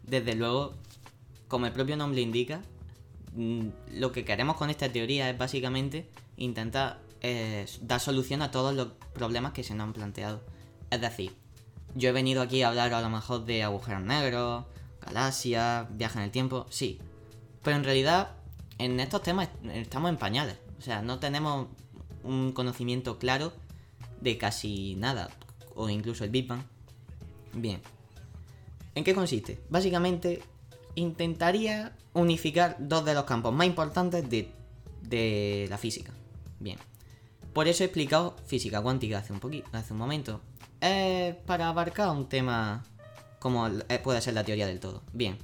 Desde 0.03 0.35
luego, 0.35 0.75
como 1.49 1.67
el 1.67 1.73
propio 1.73 1.97
nombre 1.97 2.21
indica, 2.21 2.61
mm, 3.35 3.69
lo 3.95 4.13
que 4.13 4.25
queremos 4.25 4.57
con 4.57 4.71
esta 4.71 4.91
teoría 4.91 5.29
es 5.31 5.37
básicamente 5.37 6.09
intentar 6.37 7.01
eh, 7.23 7.67
dar 7.81 7.99
solución 7.99 8.43
a 8.43 8.51
todos 8.51 8.75
los 8.75 8.89
problemas 9.15 9.53
que 9.53 9.65
se 9.65 9.75
nos 9.75 9.87
han 9.87 9.93
planteado. 9.93 10.43
Es 10.91 11.01
decir, 11.01 11.35
yo 11.95 12.11
he 12.11 12.13
venido 12.13 12.43
aquí 12.43 12.63
a 12.63 12.69
hablar 12.69 12.93
a 12.93 13.01
lo 13.01 13.09
mejor 13.09 13.45
de 13.47 13.63
agujeros 13.63 14.03
negros, 14.03 14.65
galaxias, 15.05 15.87
viaje 15.97 16.19
en 16.19 16.25
el 16.25 16.31
tiempo, 16.31 16.67
sí. 16.69 17.01
Pero 17.63 17.77
en 17.77 17.85
realidad, 17.85 18.33
en 18.79 19.01
estos 19.01 19.23
temas 19.23 19.49
estamos 19.73 20.11
en 20.11 20.19
pañales. 20.19 20.57
O 20.79 20.83
sea, 20.83 21.03
no 21.03 21.19
tenemos 21.19 21.69
un 22.23 22.53
conocimiento 22.53 23.19
claro 23.19 23.53
de 24.27 24.39
casi 24.39 24.97
nada, 24.97 25.31
o 25.77 25.89
incluso 25.89 26.25
el 26.25 26.31
Big 26.31 26.49
Bang. 26.49 26.63
Bien. 27.55 27.81
¿En 28.97 29.05
qué 29.05 29.15
consiste? 29.15 29.61
Básicamente, 29.71 30.43
intentaría 30.97 31.97
unificar 32.13 32.77
dos 32.81 33.05
de 33.05 33.15
los 33.15 33.25
campos 33.25 33.55
más 33.55 33.69
importantes 33.69 34.29
de, 34.29 34.51
de 35.03 35.67
la 35.71 35.79
física. 35.79 36.13
Bien. 36.59 36.77
Por 37.53 37.69
eso 37.69 37.85
he 37.85 37.87
explicado 37.87 38.37
física 38.47 38.83
cuántica 38.83 39.19
hace 39.19 39.33
un, 39.33 39.39
poquito, 39.39 39.69
hace 39.73 39.93
un 39.93 40.01
momento. 40.01 40.41
Es 40.81 41.37
para 41.47 41.69
abarcar 41.69 42.11
un 42.11 42.29
tema 42.29 42.83
como 43.39 43.69
eh, 43.69 44.01
puede 44.03 44.21
ser 44.21 44.35
la 44.35 44.43
teoría 44.43 44.67
del 44.67 44.81
todo. 44.81 45.03
Bien. 45.13 45.39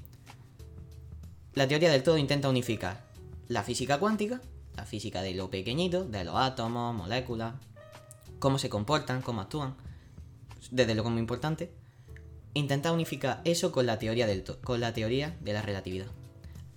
La 1.54 1.68
teoría 1.68 1.90
del 1.90 2.02
todo 2.02 2.18
intenta 2.18 2.48
unificar 2.48 3.04
la 3.46 3.62
física 3.62 3.98
cuántica, 3.98 4.40
la 4.74 4.84
física 4.84 5.22
de 5.22 5.34
lo 5.34 5.50
pequeñito, 5.50 6.04
de 6.04 6.24
los 6.24 6.34
átomos, 6.36 6.94
moléculas, 6.96 7.54
cómo 8.42 8.58
se 8.58 8.68
comportan, 8.68 9.22
cómo 9.22 9.40
actúan, 9.40 9.76
desde 10.72 10.96
lo 10.96 11.04
como 11.04 11.20
importante, 11.20 11.72
intenta 12.54 12.90
unificar 12.90 13.40
eso 13.44 13.70
con 13.70 13.86
la 13.86 14.00
teoría 14.00 14.26
del 14.26 14.42
con 14.42 14.80
la 14.80 14.92
teoría 14.92 15.36
de 15.40 15.52
la 15.52 15.62
relatividad. 15.62 16.08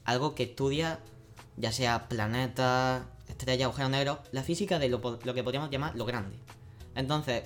Algo 0.04 0.36
que 0.36 0.44
estudia 0.44 1.00
ya 1.58 1.72
sea 1.72 2.08
planetas, 2.08 3.02
estrellas, 3.28 3.66
agujeros 3.66 3.90
negros, 3.90 4.20
la 4.32 4.44
física 4.44 4.78
de 4.78 4.90
lo, 4.90 5.00
lo 5.24 5.34
que 5.34 5.44
podríamos 5.44 5.72
llamar 5.72 5.96
lo 5.96 6.06
grande. 6.06 6.38
Entonces, 6.94 7.42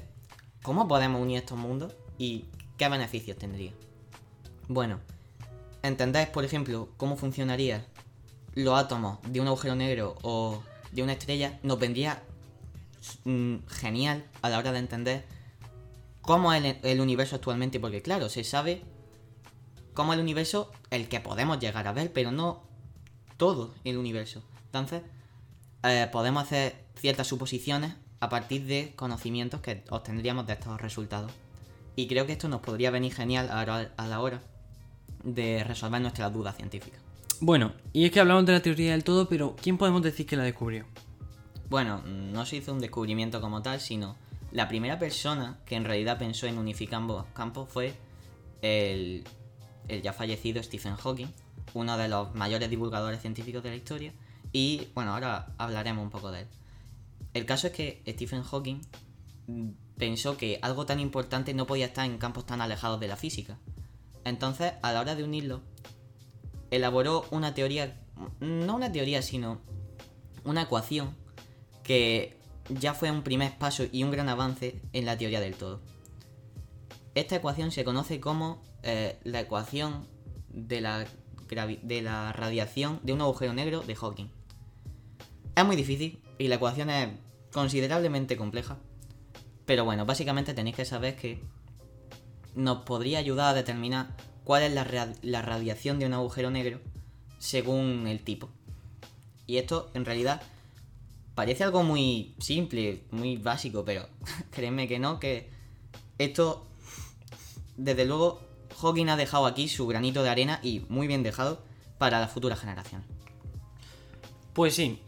¿cómo 0.63 0.85
podemos 0.89 1.21
unir 1.21 1.37
estos 1.37 1.57
mundos 1.57 1.95
y 2.17 2.47
qué 2.75 2.89
beneficios 2.89 3.37
tendría? 3.37 3.71
Bueno, 4.67 4.99
¿entendéis, 5.81 6.27
por 6.27 6.43
ejemplo, 6.43 6.89
cómo 6.97 7.15
funcionaría 7.15 7.85
los 8.53 8.77
átomos 8.77 9.19
de 9.29 9.39
un 9.39 9.47
agujero 9.47 9.75
negro 9.75 10.17
o 10.23 10.61
de 10.91 11.03
una 11.03 11.13
estrella? 11.13 11.57
Nos 11.63 11.79
vendría 11.79 12.21
mm, 13.25 13.55
genial 13.67 14.25
a 14.41 14.49
la 14.49 14.57
hora 14.57 14.71
de 14.71 14.79
entender 14.79 15.25
cómo 16.21 16.53
es 16.53 16.77
el, 16.83 17.01
universo 17.01 17.35
actualmente, 17.35 17.79
porque 17.79 18.01
claro, 18.01 18.29
se 18.29 18.43
sabe 18.43 18.81
cómo 19.93 20.13
el 20.13 20.19
universo, 20.19 20.71
el 20.91 21.07
que 21.07 21.19
podemos 21.19 21.59
llegar 21.59 21.87
a 21.87 21.93
ver, 21.93 22.11
pero 22.13 22.31
no 22.31 22.63
todo 23.37 23.73
el 23.83 23.97
universo. 23.97 24.43
Entonces, 24.65 25.01
eh, 25.83 26.07
podemos 26.11 26.43
hacer 26.43 26.85
ciertas 26.95 27.27
suposiciones 27.27 27.95
a 28.19 28.29
partir 28.29 28.65
de 28.65 28.93
conocimientos 28.95 29.61
que 29.61 29.83
obtendríamos 29.89 30.45
de 30.45 30.53
estos 30.53 30.79
resultados. 30.79 31.31
Y 31.95 32.07
creo 32.07 32.25
que 32.25 32.33
esto 32.33 32.47
nos 32.47 32.61
podría 32.61 32.91
venir 32.91 33.13
genial 33.13 33.49
a 33.49 33.65
la- 33.65 33.91
a 33.97 34.07
la 34.07 34.19
hora 34.21 34.41
de 35.23 35.63
resolver 35.63 36.01
nuestras 36.01 36.31
dudas 36.33 36.55
científicas. 36.55 36.99
Bueno, 37.41 37.71
y 37.93 38.05
es 38.05 38.11
que 38.11 38.19
hablamos 38.19 38.45
de 38.45 38.53
la 38.53 38.61
teoría 38.61 38.91
del 38.91 39.03
todo, 39.03 39.29
pero 39.29 39.55
¿quién 39.61 39.77
podemos 39.77 40.01
decir 40.01 40.25
que 40.25 40.35
la 40.35 40.43
descubrió? 40.43 40.85
Bueno, 41.69 42.01
no 42.05 42.45
se 42.45 42.57
hizo 42.57 42.73
un 42.73 42.79
descubrimiento 42.79 43.41
como 43.41 43.61
tal, 43.61 43.79
sino 43.79 44.15
la 44.51 44.67
primera 44.67 44.97
persona 44.97 45.59
que 45.65 45.75
en 45.75 45.85
realidad 45.85 46.17
pensó 46.17 46.47
en 46.47 46.57
unificar 46.57 46.95
ambos 46.95 47.25
campos 47.33 47.69
fue 47.69 47.93
el, 48.61 49.23
el 49.87 50.01
ya 50.01 50.11
fallecido 50.11 50.63
Stephen 50.63 50.95
Hawking, 50.95 51.27
uno 51.75 51.97
de 51.97 52.07
los 52.07 52.33
mayores 52.33 52.69
divulgadores 52.71 53.21
científicos 53.21 53.61
de 53.61 53.69
la 53.69 53.75
historia. 53.75 54.13
Y 54.51 54.87
bueno, 54.95 55.13
ahora 55.13 55.53
hablaremos 55.59 56.03
un 56.03 56.09
poco 56.09 56.31
de 56.31 56.41
él. 56.41 56.47
El 57.35 57.45
caso 57.45 57.67
es 57.67 57.73
que 57.73 58.01
Stephen 58.07 58.41
Hawking 58.41 58.81
pensó 59.97 60.37
que 60.37 60.57
algo 60.63 60.87
tan 60.87 60.99
importante 60.99 61.53
no 61.53 61.67
podía 61.67 61.85
estar 61.85 62.05
en 62.05 62.17
campos 62.17 62.47
tan 62.47 62.61
alejados 62.61 62.99
de 62.99 63.07
la 63.07 63.15
física. 63.15 63.59
Entonces, 64.23 64.73
a 64.81 64.91
la 64.91 65.01
hora 65.01 65.13
de 65.13 65.23
unirlo, 65.23 65.61
elaboró 66.71 67.25
una 67.29 67.53
teoría, 67.53 67.99
no 68.39 68.75
una 68.75 68.91
teoría, 68.91 69.21
sino 69.21 69.59
una 70.43 70.63
ecuación 70.63 71.15
que 71.89 72.37
ya 72.69 72.93
fue 72.93 73.09
un 73.09 73.23
primer 73.23 73.57
paso 73.57 73.83
y 73.91 74.03
un 74.03 74.11
gran 74.11 74.29
avance 74.29 74.79
en 74.93 75.07
la 75.07 75.17
teoría 75.17 75.41
del 75.41 75.55
todo. 75.55 75.81
Esta 77.15 77.37
ecuación 77.37 77.71
se 77.71 77.83
conoce 77.83 78.19
como 78.19 78.61
eh, 78.83 79.17
la 79.23 79.39
ecuación 79.39 80.05
de 80.49 80.81
la, 80.81 81.07
radiación 82.31 82.99
de 83.01 83.13
un 83.13 83.21
agujero 83.21 83.53
negro 83.53 83.81
de 83.81 83.95
Hawking. 83.95 84.27
Es 85.55 85.65
muy 85.65 85.75
difícil 85.75 86.21
y 86.37 86.47
la 86.47 86.57
ecuación 86.57 86.91
es 86.91 87.09
considerablemente 87.51 88.37
compleja. 88.37 88.77
Pero 89.65 89.83
bueno, 89.83 90.05
básicamente 90.05 90.53
tenéis 90.53 90.75
que 90.75 90.85
saber 90.85 91.15
que 91.15 91.41
nos 92.53 92.83
podría 92.83 93.17
ayudar 93.17 93.47
a 93.47 93.57
determinar 93.57 94.15
cuál 94.43 94.61
es 94.61 94.71
la 95.23 95.41
radiación 95.41 95.97
de 95.97 96.05
un 96.05 96.13
agujero 96.13 96.51
negro 96.51 96.81
según 97.39 98.05
el 98.05 98.23
tipo. 98.23 98.47
Y 99.47 99.57
esto 99.57 99.89
en 99.95 100.05
realidad 100.05 100.43
parece 101.39 101.63
algo 101.63 101.83
muy 101.83 102.33
simple, 102.39 103.03
muy 103.11 103.37
básico, 103.37 103.85
pero 103.85 104.05
créeme 104.51 104.89
que 104.89 104.99
no, 104.99 105.21
que 105.21 105.49
esto, 106.17 106.67
desde 107.77 108.03
luego, 108.03 108.41
Hawking 108.81 109.07
ha 109.07 109.15
dejado 109.15 109.45
aquí 109.45 109.69
su 109.69 109.87
granito 109.87 110.21
de 110.21 110.29
arena 110.29 110.59
y 110.61 110.81
muy 110.89 111.07
bien 111.07 111.23
dejado 111.23 111.61
para 111.97 112.19
las 112.19 112.29
futuras 112.33 112.59
generaciones. 112.59 113.07
Pues 114.51 114.75
sí, 114.75 114.99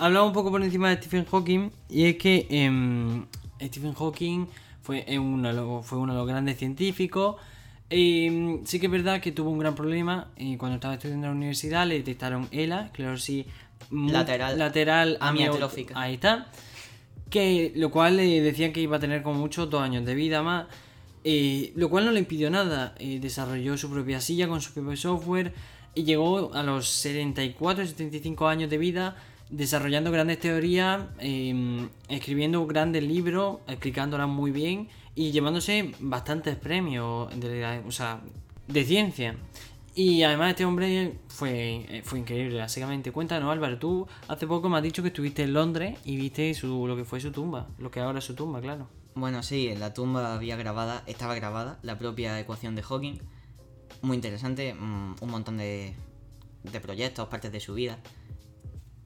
hablaba 0.00 0.24
un 0.24 0.32
poco 0.32 0.50
por 0.50 0.62
encima 0.62 0.88
de 0.88 0.96
Stephen 0.96 1.26
Hawking 1.26 1.70
y 1.90 2.04
es 2.04 2.16
que 2.16 2.46
em, 2.48 3.26
Stephen 3.60 3.92
Hawking 3.92 4.46
fue 4.80 5.04
uno, 5.18 5.48
de 5.48 5.54
los- 5.54 6.26
grandes 6.26 6.56
científicos. 6.56 7.36
Em, 7.90 8.64
sí 8.64 8.80
que 8.80 8.86
es 8.86 8.92
verdad 8.92 9.20
que 9.20 9.30
tuvo 9.30 9.50
un 9.50 9.58
gran 9.58 9.74
problema 9.74 10.30
eh, 10.36 10.56
cuando 10.56 10.76
estaba 10.76 10.94
estudiando 10.94 11.26
en 11.26 11.32
la 11.32 11.36
universidad, 11.36 11.86
le 11.86 11.96
detectaron 11.98 12.48
ELA, 12.50 12.86
esclerosis 12.86 13.44
mu- 13.46 13.52
Lateral- 13.90 14.58
lateral 14.58 15.16
amiotrófica. 15.20 15.94
amio- 15.94 16.04
Ahí 16.04 16.14
está. 16.14 16.50
Que, 17.30 17.72
lo 17.74 17.90
cual 17.90 18.16
le 18.16 18.40
decían 18.40 18.72
que 18.72 18.80
iba 18.80 18.96
a 18.96 19.00
tener 19.00 19.22
como 19.22 19.38
mucho 19.40 19.66
dos 19.66 19.82
años 19.82 20.04
de 20.04 20.14
vida 20.14 20.42
más. 20.42 20.66
eh, 21.28 21.72
lo 21.74 21.90
cual 21.90 22.04
no 22.04 22.12
le 22.12 22.20
impidió 22.20 22.50
nada. 22.50 22.94
eh, 23.00 23.18
desarrolló 23.20 23.76
su 23.76 23.90
propia 23.90 24.20
silla 24.20 24.46
con 24.46 24.60
su 24.60 24.72
propio 24.72 24.96
software 24.96 25.52
y 25.94 26.04
llegó 26.04 26.54
a 26.54 26.62
los 26.62 26.88
74, 26.88 27.84
75 27.84 28.46
años 28.46 28.70
de 28.70 28.78
vida 28.78 29.16
desarrollando 29.50 30.12
grandes 30.12 30.38
teorías, 30.38 31.00
eh, 31.18 31.88
escribiendo 32.08 32.64
grandes 32.66 33.02
libros, 33.02 33.58
explicándolas 33.66 34.28
muy 34.28 34.52
bien 34.52 34.88
y 35.16 35.32
llevándose 35.32 35.92
bastantes 35.98 36.54
premios 36.56 37.28
de, 37.40 37.60
la- 37.60 37.82
o 37.86 37.90
sea, 37.90 38.20
de 38.68 38.84
ciencia. 38.84 39.34
Y 39.98 40.22
además 40.24 40.50
este 40.50 40.66
hombre 40.66 41.18
fue, 41.28 41.86
eh, 41.88 42.02
fue 42.04 42.18
increíble, 42.18 42.58
básicamente. 42.58 43.12
Cuéntanos, 43.12 43.50
Álvaro, 43.50 43.78
tú 43.78 44.06
hace 44.28 44.46
poco 44.46 44.68
me 44.68 44.76
has 44.76 44.82
dicho 44.82 45.00
que 45.02 45.08
estuviste 45.08 45.42
en 45.44 45.54
Londres 45.54 45.98
y 46.04 46.16
viste 46.16 46.52
su, 46.52 46.86
lo 46.86 46.96
que 46.96 47.04
fue 47.06 47.18
su 47.18 47.32
tumba, 47.32 47.66
lo 47.78 47.90
que 47.90 48.00
ahora 48.00 48.18
es 48.18 48.24
su 48.26 48.34
tumba, 48.34 48.60
claro. 48.60 48.88
Bueno, 49.14 49.42
sí, 49.42 49.68
en 49.68 49.80
la 49.80 49.94
tumba 49.94 50.34
había 50.34 50.56
grabada, 50.56 51.02
estaba 51.06 51.34
grabada 51.34 51.78
la 51.82 51.98
propia 51.98 52.38
ecuación 52.38 52.74
de 52.74 52.82
Hawking. 52.82 53.18
Muy 54.02 54.16
interesante, 54.16 54.74
mm, 54.74 55.14
un 55.22 55.30
montón 55.30 55.56
de, 55.56 55.94
de 56.64 56.80
proyectos, 56.80 57.28
partes 57.28 57.50
de 57.50 57.60
su 57.60 57.72
vida. 57.72 57.98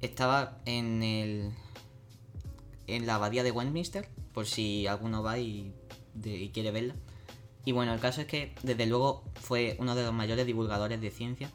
Estaba 0.00 0.58
en 0.66 1.02
el 1.04 1.50
en 2.88 3.06
la 3.06 3.14
abadía 3.14 3.44
de 3.44 3.52
Westminster, 3.52 4.08
por 4.34 4.46
si 4.46 4.88
alguno 4.88 5.22
va 5.22 5.38
y, 5.38 5.72
de- 6.14 6.36
y 6.36 6.48
quiere 6.48 6.72
verla. 6.72 6.96
Y 7.64 7.72
bueno, 7.72 7.92
el 7.92 8.00
caso 8.00 8.22
es 8.22 8.26
que 8.26 8.54
desde 8.62 8.86
luego 8.86 9.24
fue 9.34 9.76
uno 9.78 9.94
de 9.94 10.04
los 10.04 10.12
mayores 10.12 10.46
divulgadores 10.46 11.00
de 11.00 11.10
ciencia. 11.10 11.50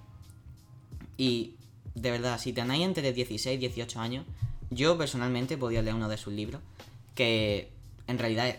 Y 1.18 1.56
de 1.96 2.12
verdad, 2.12 2.39
si 2.39 2.54
tenéis 2.54 2.86
entre 2.86 3.13
16 3.13 3.56
y 3.56 3.60
18 3.60 4.00
años, 4.00 4.26
yo 4.70 4.98
personalmente 4.98 5.58
podía 5.58 5.82
leer 5.82 5.96
uno 5.96 6.10
de 6.10 6.18
sus 6.18 6.34
libros, 6.34 6.62
que 7.15 7.72
en 8.08 8.20
realidad 8.20 8.50
es 8.50 8.58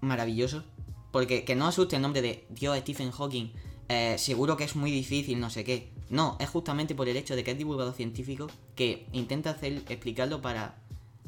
maravilloso. 0.00 0.64
Porque 1.10 1.44
que 1.44 1.56
no 1.56 1.66
asuste 1.66 1.96
el 1.96 2.02
nombre 2.02 2.20
de 2.20 2.44
Dios 2.50 2.76
Stephen 2.78 3.10
Hawking, 3.10 3.50
eh, 3.88 4.16
seguro 4.18 4.56
que 4.56 4.64
es 4.64 4.76
muy 4.76 4.90
difícil, 4.90 5.40
no 5.40 5.48
sé 5.48 5.64
qué. 5.64 5.90
No, 6.10 6.36
es 6.38 6.48
justamente 6.48 6.94
por 6.94 7.08
el 7.08 7.16
hecho 7.16 7.34
de 7.34 7.44
que 7.44 7.52
es 7.52 7.58
divulgador 7.58 7.94
científico 7.94 8.48
que 8.74 9.06
intenta 9.12 9.50
hacer, 9.50 9.82
explicarlo 9.88 10.42
para 10.42 10.76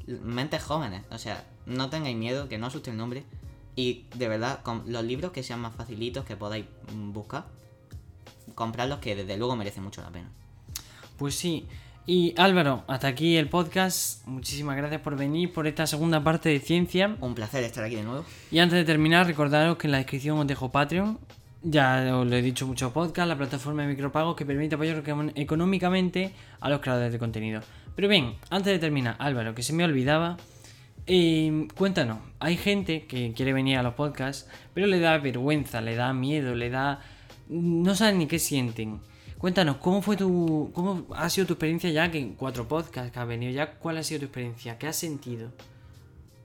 mentes 0.07 0.63
jóvenes. 0.63 1.03
O 1.11 1.19
sea, 1.19 1.47
no 1.67 1.89
tengáis 1.89 2.17
miedo, 2.17 2.49
que 2.49 2.59
no 2.59 2.67
asuste 2.67 2.91
el 2.91 2.97
nombre. 2.97 3.25
Y 3.77 4.05
de 4.17 4.29
verdad, 4.29 4.63
con 4.63 4.83
los 4.87 5.05
libros 5.05 5.33
que 5.33 5.43
sean 5.43 5.61
más 5.61 5.75
facilitos 5.75 6.25
que 6.25 6.37
podáis 6.37 6.67
mm, 6.95 7.13
buscar, 7.13 7.45
comprarlos 8.55 8.99
que 8.99 9.15
desde 9.17 9.37
luego 9.37 9.57
merece 9.57 9.81
mucho 9.81 10.03
la 10.03 10.11
pena. 10.11 10.29
Pues 11.17 11.35
sí. 11.35 11.67
Y 12.07 12.35
Álvaro, 12.37 12.83
hasta 12.89 13.09
aquí 13.09 13.37
el 13.37 13.49
podcast. 13.49 14.27
Muchísimas 14.27 14.77
gracias 14.77 15.01
por 15.01 15.17
venir 15.17 15.53
por 15.53 15.67
esta 15.67 15.87
segunda 15.87 16.23
parte 16.25 16.49
de 16.49 16.59
ciencia. 16.59 17.17
Un 17.21 17.35
placer 17.35 17.63
estar 17.63 17.85
aquí 17.85 17.95
de 17.95 18.03
nuevo. 18.03 18.25
Y 18.51 18.59
antes 18.59 18.77
de 18.77 18.85
terminar, 18.85 19.27
recordaros 19.27 19.77
que 19.77 19.87
en 19.87 19.93
la 19.93 19.99
descripción 19.99 20.39
os 20.39 20.47
dejo 20.47 20.71
Patreon. 20.73 21.19
Ya 21.63 22.17
os 22.17 22.27
lo 22.27 22.35
he 22.37 22.41
dicho 22.43 22.67
muchos 22.67 22.91
podcasts, 22.93 23.29
la 23.29 23.37
plataforma 23.37 23.83
de 23.83 23.89
micropagos 23.89 24.35
que 24.35 24.47
permite 24.47 24.77
apoyar 24.77 25.05
econ- 25.05 25.33
económicamente 25.37 26.33
a 26.59 26.71
los 26.71 26.81
creadores 26.81 27.13
de 27.13 27.19
contenido. 27.19 27.61
Pero 27.95 28.09
bien, 28.09 28.35
antes 28.49 28.73
de 28.73 28.79
terminar, 28.79 29.15
Álvaro, 29.19 29.55
que 29.55 29.63
se 29.63 29.75
me 29.75 29.85
olvidaba, 29.85 30.39
eh, 31.07 31.69
cuéntanos, 31.77 32.19
hay 32.39 32.57
gente 32.57 33.07
que 33.07 33.33
quiere 33.33 33.53
venir 33.53 33.79
a 33.79 33.83
los 33.83 33.95
podcasts, 33.95 34.49
pero 34.75 34.87
le 34.87 34.99
da 35.01 35.19
vergüenza, 35.19 35.81
le 35.81 35.95
da 35.95 36.13
miedo, 36.13 36.55
le 36.55 36.71
da... 36.71 37.01
no 37.49 37.95
saben 37.95 38.19
ni 38.19 38.27
qué 38.27 38.39
sienten. 38.39 39.01
Cuéntanos, 39.39 39.77
¿cómo 39.79 40.03
fue 40.03 40.17
tu... 40.17 40.71
cómo 40.75 41.07
ha 41.15 41.29
sido 41.31 41.47
tu 41.47 41.55
experiencia 41.55 41.91
ya 41.91 42.11
que 42.11 42.19
en 42.19 42.35
cuatro 42.35 42.69
podcasts 42.69 43.11
que 43.11 43.19
has 43.19 43.27
venido 43.27 43.53
ya? 43.53 43.73
¿Cuál 43.79 43.99
ha 43.99 44.03
sido 44.03 44.21
tu 44.21 44.27
experiencia? 44.27 44.79
¿Qué 44.79 44.87
has 44.87 44.97
sentido? 44.97 45.51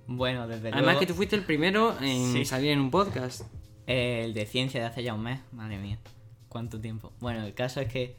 Bueno, 0.08 0.48
desde 0.48 0.68
Además 0.70 0.84
luego. 0.84 1.00
que 1.02 1.06
tú 1.08 1.14
fuiste 1.14 1.36
el 1.36 1.44
primero 1.44 1.96
en 2.02 2.34
Sí. 2.34 2.46
salir 2.46 2.72
en 2.72 2.80
un 2.80 2.92
podcast. 2.92 3.42
El 3.88 4.34
de 4.34 4.46
ciencia 4.46 4.80
de 4.80 4.88
hace 4.88 5.04
ya 5.04 5.14
un 5.14 5.24
mes, 5.24 5.42
madre 5.52 5.78
mía, 5.78 6.00
cuánto 6.48 6.80
tiempo. 6.80 7.12
Bueno, 7.20 7.46
el 7.46 7.54
caso 7.54 7.82
es 7.82 7.92
que 7.92 8.16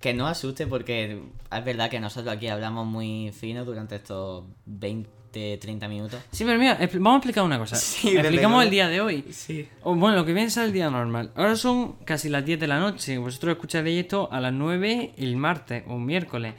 que 0.00 0.12
no 0.12 0.26
asuste 0.26 0.66
porque 0.66 1.22
es 1.50 1.64
verdad 1.64 1.88
que 1.88 1.98
nosotros 1.98 2.34
aquí 2.36 2.48
hablamos 2.48 2.86
muy 2.86 3.32
fino 3.32 3.64
durante 3.64 3.96
estos 3.96 4.44
20, 4.66 5.08
de 5.40 5.58
30 5.58 5.88
minutos. 5.88 6.20
Sí, 6.30 6.44
pero 6.44 6.58
mira, 6.58 6.78
vamos 6.94 7.14
a 7.14 7.16
explicar 7.18 7.44
una 7.44 7.58
cosa. 7.58 7.76
Sí, 8.04 8.16
Explicamos 8.16 8.64
el 8.64 8.70
día 8.70 8.88
de 8.88 9.00
hoy. 9.00 9.24
Sí. 9.30 9.68
O, 9.82 9.94
bueno, 9.94 10.16
lo 10.16 10.24
que 10.24 10.32
viene 10.32 10.50
ser 10.50 10.64
el 10.64 10.72
día 10.72 10.90
normal. 10.90 11.30
Ahora 11.34 11.56
son 11.56 11.92
casi 12.04 12.28
las 12.28 12.44
10 12.44 12.60
de 12.60 12.66
la 12.66 12.78
noche. 12.80 13.18
Vosotros 13.18 13.52
escucharéis 13.54 14.00
esto 14.02 14.28
a 14.32 14.40
las 14.40 14.52
9 14.52 15.12
el 15.16 15.36
martes 15.36 15.84
o 15.88 15.94
un 15.94 16.06
miércoles. 16.06 16.54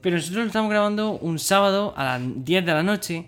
Pero 0.00 0.16
nosotros 0.16 0.42
lo 0.42 0.46
estamos 0.46 0.70
grabando 0.70 1.12
un 1.12 1.38
sábado 1.38 1.92
a 1.96 2.04
las 2.04 2.44
10 2.44 2.64
de 2.66 2.72
la 2.72 2.82
noche. 2.82 3.26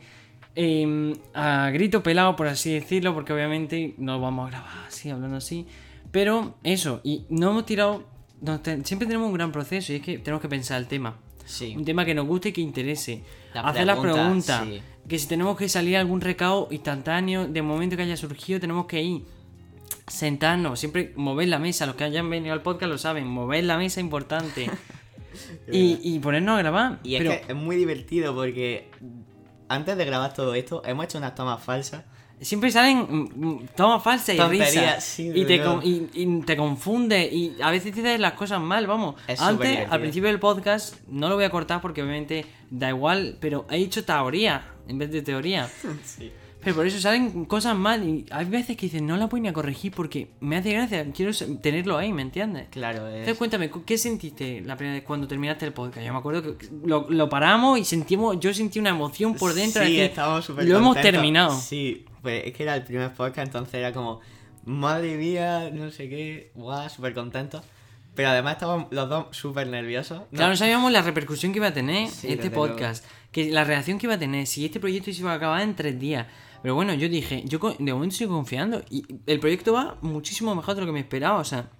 eh, 0.54 1.14
a 1.34 1.70
grito 1.70 2.02
pelado, 2.02 2.34
por 2.36 2.46
así 2.48 2.72
decirlo, 2.72 3.14
porque 3.14 3.32
obviamente 3.32 3.94
no 3.98 4.20
vamos 4.20 4.48
a 4.48 4.50
grabar 4.50 4.86
así, 4.88 5.08
hablando 5.10 5.36
así. 5.36 5.66
Pero 6.10 6.54
eso, 6.64 7.00
y 7.04 7.24
no 7.28 7.50
hemos 7.50 7.66
tirado. 7.66 8.04
te- 8.62 8.82
siempre 8.84 9.06
tenemos 9.06 9.26
un 9.28 9.34
gran 9.34 9.52
proceso 9.52 9.92
y 9.92 9.96
es 9.96 10.02
que 10.02 10.18
tenemos 10.18 10.40
que 10.40 10.48
pensar 10.48 10.78
el 10.80 10.86
tema. 10.88 11.16
Sí. 11.44 11.74
Un 11.76 11.84
tema 11.84 12.04
que 12.04 12.14
nos 12.14 12.26
guste 12.26 12.48
y 12.50 12.52
que 12.52 12.60
interese. 12.60 13.22
Las 13.54 13.64
Hacer 13.66 13.86
las 13.86 13.98
preguntas, 13.98 14.64
sí. 14.64 14.82
Que 15.08 15.18
si 15.18 15.26
tenemos 15.26 15.56
que 15.56 15.68
salir 15.68 15.96
a 15.96 16.00
algún 16.00 16.20
recao 16.20 16.68
instantáneo, 16.70 17.48
de 17.48 17.62
momento 17.62 17.96
que 17.96 18.02
haya 18.02 18.16
surgido, 18.16 18.60
tenemos 18.60 18.86
que 18.86 19.02
ir. 19.02 19.24
Sentarnos, 20.06 20.78
siempre 20.78 21.12
mover 21.16 21.48
la 21.48 21.58
mesa. 21.58 21.86
Los 21.86 21.94
que 21.94 22.04
hayan 22.04 22.28
venido 22.28 22.52
al 22.52 22.62
podcast 22.62 22.90
lo 22.90 22.98
saben. 22.98 23.26
Mover 23.26 23.64
la 23.64 23.78
mesa 23.78 24.00
es 24.00 24.04
importante. 24.04 24.70
y, 25.72 25.98
y 26.02 26.18
ponernos 26.18 26.56
a 26.56 26.58
grabar. 26.58 26.98
Y 27.02 27.14
es 27.14 27.22
Pero 27.22 27.30
que 27.30 27.52
es 27.52 27.58
muy 27.58 27.76
divertido 27.76 28.34
porque 28.34 28.90
antes 29.68 29.96
de 29.96 30.04
grabar 30.04 30.34
todo 30.34 30.54
esto, 30.54 30.82
hemos 30.84 31.06
hecho 31.06 31.18
unas 31.18 31.34
tomas 31.34 31.62
falsas. 31.62 32.04
Siempre 32.40 32.70
salen 32.70 32.98
mm, 32.98 33.46
mm, 33.46 33.66
tomas 33.76 34.02
falsas 34.02 34.34
y 34.36 34.40
risas. 34.40 35.04
sí, 35.04 35.28
y, 35.34 35.44
de 35.44 35.58
te 35.58 35.62
con- 35.64 35.80
y, 35.84 36.08
y 36.14 36.40
te 36.42 36.56
confunde. 36.56 37.28
Y 37.32 37.56
a 37.62 37.70
veces 37.70 37.94
dices 37.94 38.18
las 38.20 38.32
cosas 38.34 38.60
mal, 38.60 38.86
vamos. 38.86 39.14
Es 39.26 39.40
Antes, 39.40 39.86
al 39.90 40.00
principio 40.00 40.28
del 40.28 40.38
podcast, 40.40 40.94
no 41.08 41.28
lo 41.28 41.34
voy 41.36 41.44
a 41.44 41.50
cortar 41.50 41.80
porque 41.80 42.02
obviamente 42.02 42.46
da 42.70 42.88
igual. 42.90 43.36
Pero 43.40 43.66
he 43.70 43.76
dicho 43.78 44.04
teoría 44.04 44.66
en 44.88 44.98
vez 44.98 45.10
de 45.10 45.22
teoría. 45.22 45.68
Sí. 46.04 46.32
Pero 46.60 46.74
por 46.74 46.86
eso 46.88 46.98
salen 47.00 47.44
cosas 47.44 47.76
mal 47.76 48.02
y 48.06 48.26
hay 48.32 48.44
veces 48.44 48.76
que 48.76 48.86
dicen 48.86 49.06
no 49.06 49.16
la 49.16 49.26
voy 49.26 49.40
ni 49.40 49.46
a 49.46 49.52
corregir 49.52 49.92
porque 49.92 50.30
me 50.40 50.56
hace 50.56 50.72
gracia, 50.72 51.06
quiero 51.14 51.30
tenerlo 51.62 51.96
ahí, 51.96 52.12
¿me 52.12 52.20
entiendes? 52.22 52.66
Claro, 52.70 53.06
es... 53.06 53.12
Entonces 53.14 53.38
cuéntame, 53.38 53.70
¿qué 53.86 53.96
sentiste 53.96 54.60
la 54.62 54.76
primera 54.76 54.96
vez 54.96 55.04
cuando 55.04 55.28
terminaste 55.28 55.66
el 55.66 55.72
podcast? 55.72 56.04
Yo 56.04 56.12
me 56.12 56.18
acuerdo 56.18 56.58
que 56.58 56.68
lo, 56.84 57.06
lo 57.08 57.28
paramos 57.28 57.78
y 57.78 57.84
sentimos, 57.84 58.40
yo 58.40 58.52
sentí 58.52 58.80
una 58.80 58.90
emoción 58.90 59.34
por 59.34 59.54
dentro. 59.54 59.82
de 59.82 59.86
Sí, 59.86 59.92
decir, 59.94 60.10
estábamos 60.10 60.44
súper 60.46 60.66
Lo 60.66 60.78
hemos 60.78 61.00
terminado. 61.00 61.56
Sí, 61.56 62.04
pues 62.22 62.44
es 62.46 62.52
que 62.52 62.62
era 62.62 62.74
el 62.74 62.82
primer 62.84 63.12
podcast, 63.12 63.46
entonces 63.46 63.74
era 63.74 63.92
como, 63.92 64.20
madre 64.64 65.16
mía, 65.16 65.70
no 65.72 65.90
sé 65.90 66.08
qué, 66.08 66.50
guau, 66.54 66.88
súper 66.88 67.14
contento. 67.14 67.62
Pero 68.14 68.30
además 68.30 68.54
estábamos 68.54 68.88
los 68.90 69.08
dos 69.08 69.36
súper 69.36 69.68
nerviosos. 69.68 70.18
No, 70.18 70.26
Claro, 70.30 70.50
no 70.50 70.56
sabíamos 70.56 70.90
la 70.90 71.02
repercusión 71.02 71.52
que 71.52 71.58
iba 71.58 71.68
a 71.68 71.74
tener 71.74 72.08
Sí, 72.08 72.26
este 72.28 72.50
podcast, 72.50 73.04
que 73.30 73.50
la 73.50 73.62
reacción 73.62 73.98
que 73.98 74.06
iba 74.06 74.14
a 74.14 74.18
tener, 74.18 74.46
si 74.46 74.64
este 74.64 74.80
proyecto 74.80 75.12
se 75.12 75.20
iba 75.20 75.32
a 75.32 75.36
acabar 75.36 75.60
en 75.62 75.76
tres 75.76 75.98
días. 76.00 76.26
Pero 76.60 76.74
bueno, 76.74 76.92
yo 76.94 77.08
dije, 77.08 77.44
yo 77.44 77.60
de 77.78 77.92
momento 77.92 78.16
sigo 78.16 78.34
confiando 78.34 78.82
y 78.90 79.04
el 79.26 79.38
proyecto 79.38 79.72
va 79.72 79.98
muchísimo 80.00 80.52
mejor 80.56 80.74
de 80.74 80.80
lo 80.80 80.86
que 80.88 80.92
me 80.92 80.98
esperaba, 80.98 81.38
o 81.38 81.44
sea, 81.44 81.70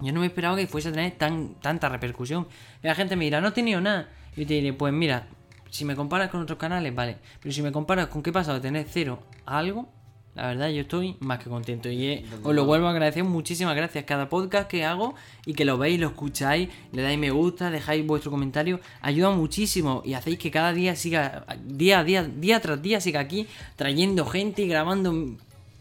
yo 0.00 0.12
no 0.12 0.20
me 0.20 0.26
esperaba 0.26 0.56
que 0.56 0.66
fuese 0.66 0.90
a 0.90 0.92
tener 0.92 1.12
tan, 1.12 1.54
tanta 1.54 1.88
repercusión. 1.88 2.46
Y 2.82 2.86
la 2.86 2.94
gente 2.94 3.16
me 3.16 3.24
dirá, 3.24 3.40
no 3.40 3.48
he 3.48 3.52
tenido 3.52 3.80
nada. 3.80 4.10
Y 4.36 4.42
yo 4.42 4.46
te 4.46 4.54
diré, 4.54 4.72
pues 4.74 4.92
mira, 4.92 5.28
si 5.70 5.86
me 5.86 5.96
comparas 5.96 6.28
con 6.28 6.42
otros 6.42 6.58
canales, 6.58 6.94
vale. 6.94 7.16
Pero 7.40 7.52
si 7.54 7.62
me 7.62 7.72
comparas 7.72 8.08
con 8.08 8.22
qué 8.22 8.28
he 8.28 8.32
pasado 8.32 8.56
de 8.56 8.60
tener 8.60 8.86
cero 8.90 9.22
algo, 9.46 9.88
la 10.34 10.46
verdad 10.46 10.70
yo 10.70 10.82
estoy 10.82 11.16
más 11.20 11.38
que 11.38 11.50
contento. 11.50 11.90
Y 11.90 12.06
eh, 12.06 12.24
os 12.42 12.54
lo 12.54 12.64
vuelvo 12.64 12.86
a 12.86 12.90
agradecer, 12.90 13.22
muchísimas 13.22 13.76
gracias. 13.76 14.04
Cada 14.04 14.28
podcast 14.28 14.68
que 14.68 14.84
hago 14.84 15.14
y 15.44 15.52
que 15.52 15.64
lo 15.64 15.76
veis, 15.76 16.00
lo 16.00 16.08
escucháis, 16.08 16.70
le 16.92 17.02
dais 17.02 17.18
me 17.18 17.30
gusta, 17.30 17.70
dejáis 17.70 18.06
vuestro 18.06 18.30
comentario, 18.30 18.80
ayuda 19.02 19.30
muchísimo. 19.30 20.02
Y 20.04 20.14
hacéis 20.14 20.38
que 20.38 20.50
cada 20.50 20.72
día 20.72 20.96
siga, 20.96 21.44
día 21.64 21.98
a 21.98 22.04
día, 22.04 22.24
día 22.24 22.60
tras 22.60 22.80
día, 22.80 23.00
siga 23.00 23.20
aquí 23.20 23.46
trayendo 23.76 24.24
gente 24.24 24.62
y 24.62 24.68
grabando 24.68 25.12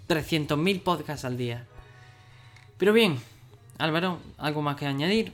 300.000 0.09 0.81
podcasts 0.81 1.23
al 1.23 1.37
día. 1.37 1.65
Pero 2.77 2.91
bien, 2.91 3.19
Álvaro, 3.77 4.19
¿algo 4.37 4.61
más 4.61 4.75
que 4.75 4.85
añadir? 4.85 5.31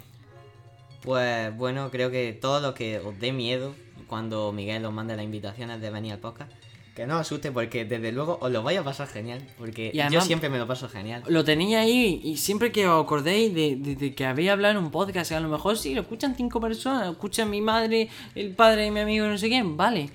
Pues 1.02 1.56
bueno, 1.58 1.90
creo 1.90 2.12
que 2.12 2.34
todo 2.34 2.60
lo 2.60 2.76
que 2.76 3.00
os 3.00 3.20
dé 3.20 3.32
miedo 3.32 3.74
cuando 4.08 4.52
Miguel 4.52 4.86
os 4.86 4.94
mande 4.94 5.16
las 5.16 5.26
invitaciones 5.26 5.82
de 5.82 5.90
venir 5.90 6.13
al 6.13 6.20
podcast, 6.20 6.52
que 6.98 7.06
no 7.08 7.14
os 7.16 7.22
asuste 7.22 7.52
porque 7.52 7.86
desde 7.86 8.12
luego 8.12 8.40
os 8.42 8.52
lo 8.52 8.64
vais 8.64 8.80
a 8.80 8.84
pasar 8.84 9.08
genial, 9.08 9.40
porque 9.58 9.92
Y 9.94 9.98
yo 10.14 10.20
siempre 10.26 10.50
me 10.50 10.58
lo 10.58 10.66
paso 10.68 10.90
genial. 10.90 11.22
Lo 11.28 11.44
tenía 11.46 11.82
ahí 11.82 12.20
y 12.24 12.38
siempre 12.38 12.72
que 12.72 12.88
os 12.88 13.04
acordéis 13.04 13.54
de, 13.54 13.76
de- 13.76 13.96
de 13.96 14.16
que 14.16 14.26
había 14.26 14.54
hablado 14.54 14.78
en 14.80 14.84
un 14.86 14.90
podcast, 14.92 15.32
a 15.32 15.40
lo 15.40 15.48
mejor 15.48 15.78
sí, 15.78 15.94
lo 15.94 16.02
escuchan 16.02 16.36
cinco 16.36 16.60
personas, 16.60 17.06
lo 17.06 17.12
escuchan 17.12 17.50
mi 17.50 17.62
madre, 17.62 18.10
el 18.36 18.50
padre 18.56 18.82
de 18.84 18.92
mi 18.92 19.00
amigo, 19.02 19.28
no 19.28 19.38
sé 19.38 19.48
quién, 19.48 19.78
vale. 19.78 20.10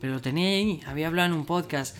Pero 0.00 0.14
lo 0.14 0.20
tenía 0.20 0.48
ahí, 0.48 0.80
había 0.86 1.06
hablado 1.08 1.26
en 1.28 1.34
un 1.34 1.44
podcast. 1.44 1.96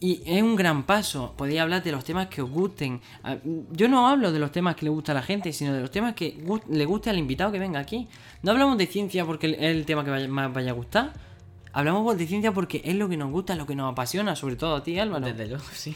Y 0.00 0.20
es 0.26 0.42
un 0.42 0.56
gran 0.56 0.84
paso, 0.84 1.34
podéis 1.38 1.60
hablar 1.60 1.82
de 1.82 1.90
los 1.92 2.04
temas 2.04 2.26
que 2.28 2.42
os 2.42 2.50
gusten. 2.50 3.00
Ah, 3.24 3.36
Yo 3.72 3.88
no 3.88 4.08
hablo 4.08 4.30
de 4.32 4.38
los 4.38 4.52
temas 4.52 4.76
que 4.76 4.84
le 4.84 4.90
gusta 4.90 5.12
a 5.12 5.14
la 5.14 5.22
gente, 5.22 5.52
sino 5.54 5.72
de 5.72 5.80
los 5.80 5.90
temas 5.90 6.14
que 6.14 6.36
le 6.68 6.84
guste 6.84 7.08
al 7.10 7.18
invitado 7.18 7.50
que 7.52 7.58
venga 7.58 7.78
aquí. 7.80 8.06
No 8.42 8.50
hablamos 8.52 8.76
de 8.78 8.86
ciencia 8.86 9.24
porque 9.24 9.46
es 9.52 9.56
el 9.62 9.86
tema 9.86 10.04
que 10.04 10.28
más 10.28 10.52
vaya 10.52 10.70
a 10.72 10.74
gustar. 10.74 11.12
Hablamos 11.76 12.16
de 12.16 12.26
ciencia 12.26 12.52
porque 12.52 12.80
es 12.84 12.94
lo 12.96 13.06
que 13.08 13.16
nos 13.18 13.30
gusta, 13.30 13.54
lo 13.54 13.66
que 13.66 13.74
nos 13.76 13.92
apasiona, 13.92 14.34
sobre 14.34 14.56
todo 14.56 14.76
a 14.76 14.82
ti, 14.82 14.98
Álvaro. 14.98 15.26
Desde 15.26 15.46
luego, 15.46 15.62
sí. 15.74 15.94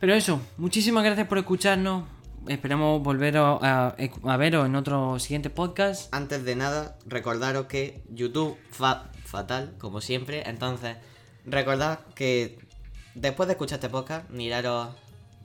Pero 0.00 0.14
eso, 0.14 0.40
muchísimas 0.56 1.04
gracias 1.04 1.28
por 1.28 1.38
escucharnos. 1.38 2.04
Esperamos 2.48 3.00
volver 3.02 3.36
a, 3.38 3.52
a- 3.52 3.96
a 4.24 4.36
veros 4.36 4.66
en 4.66 4.74
otro 4.74 5.18
siguiente 5.20 5.48
podcast. 5.48 6.12
Antes 6.12 6.44
de 6.44 6.56
nada, 6.56 6.98
recordaros 7.06 7.66
que 7.66 8.02
YouTube 8.10 8.58
fa 8.70 9.12
fatal, 9.24 9.74
como 9.78 10.00
siempre. 10.00 10.42
Entonces, 10.48 10.96
recordad 11.46 12.00
que 12.16 12.58
después 13.14 13.46
de 13.46 13.52
escuchar 13.52 13.76
este 13.76 13.88
podcast, 13.88 14.28
miraros 14.30 14.88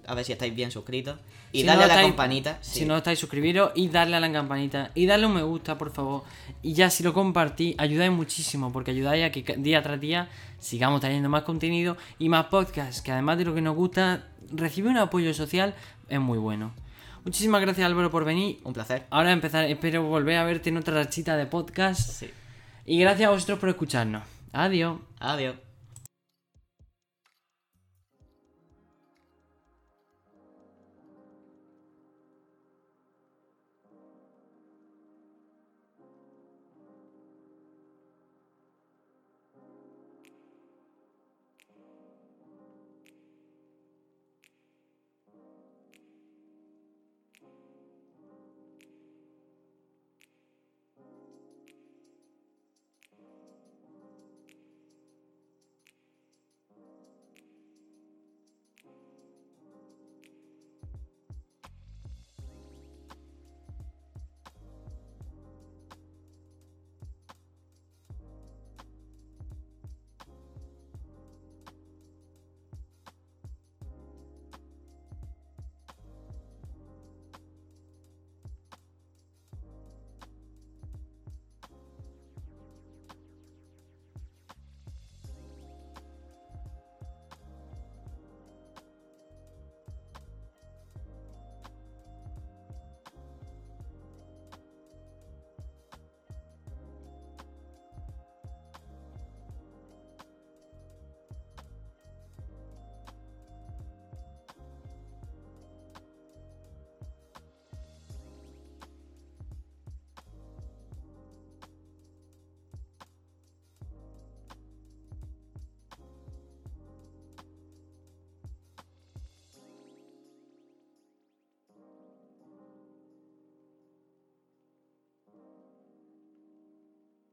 a 0.08 0.16
ver 0.16 0.26
si 0.26 0.32
estáis 0.32 0.56
bien 0.56 0.72
suscritos. 0.72 1.20
Y 1.52 1.62
Si 1.62 1.66
darle 1.66 1.88
no 1.88 1.92
a 1.94 1.96
la 1.96 2.02
campanita. 2.04 2.58
sí. 2.62 2.80
Si 2.80 2.86
no 2.86 2.98
estáis 2.98 3.18
suscribiros 3.20 3.72
y 3.76 3.88
darle 3.90 4.16
a 4.18 4.20
la 4.20 4.32
campanita 4.32 4.92
y 4.94 5.06
darle 5.06 5.26
un 5.26 5.34
me 5.34 5.42
gusta, 5.42 5.78
por 5.78 5.92
favor. 5.92 6.24
Y 6.62 6.74
ya 6.74 6.90
si 6.90 7.04
lo 7.04 7.14
compartís, 7.14 7.76
ayudáis 7.78 8.12
muchísimo 8.12 8.72
porque 8.72 8.92
ayudáis 8.92 9.26
a 9.26 9.32
que 9.32 9.42
día 9.58 9.82
tras 9.82 10.00
día 10.00 10.30
sigamos 10.60 11.02
trayendo 11.02 11.28
más 11.30 11.44
contenido 11.44 11.98
y 12.20 12.30
más 12.30 12.46
podcasts, 12.46 13.02
que 13.02 13.12
además 13.12 13.38
de 13.40 13.46
lo 13.46 13.56
que 13.56 13.62
nos 13.62 13.76
gusta, 13.76 14.28
recibir 14.52 14.92
un 14.92 14.98
apoyo 14.98 15.34
social 15.34 15.74
es 16.08 16.20
muy 16.20 16.38
bueno. 16.38 16.72
Muchísimas 17.26 17.62
gracias 17.62 17.86
Álvaro 17.86 18.10
por 18.12 18.26
venir. 18.26 18.60
Un 18.64 18.74
placer. 18.74 19.06
Ahora 19.10 19.32
empezar, 19.32 19.66
espero 19.66 20.04
volver 20.04 20.38
a 20.38 20.44
verte 20.44 20.70
en 20.70 20.78
otra 20.78 20.94
rachita 20.94 21.36
de 21.36 21.46
podcast. 21.48 22.10
Sí. 22.12 22.30
Y 22.86 23.00
gracias 23.00 23.28
a 23.28 23.32
vosotros 23.32 23.60
por 23.60 23.70
escucharnos. 23.70 24.24
Adiós. 24.54 24.98
Adiós. 25.20 25.69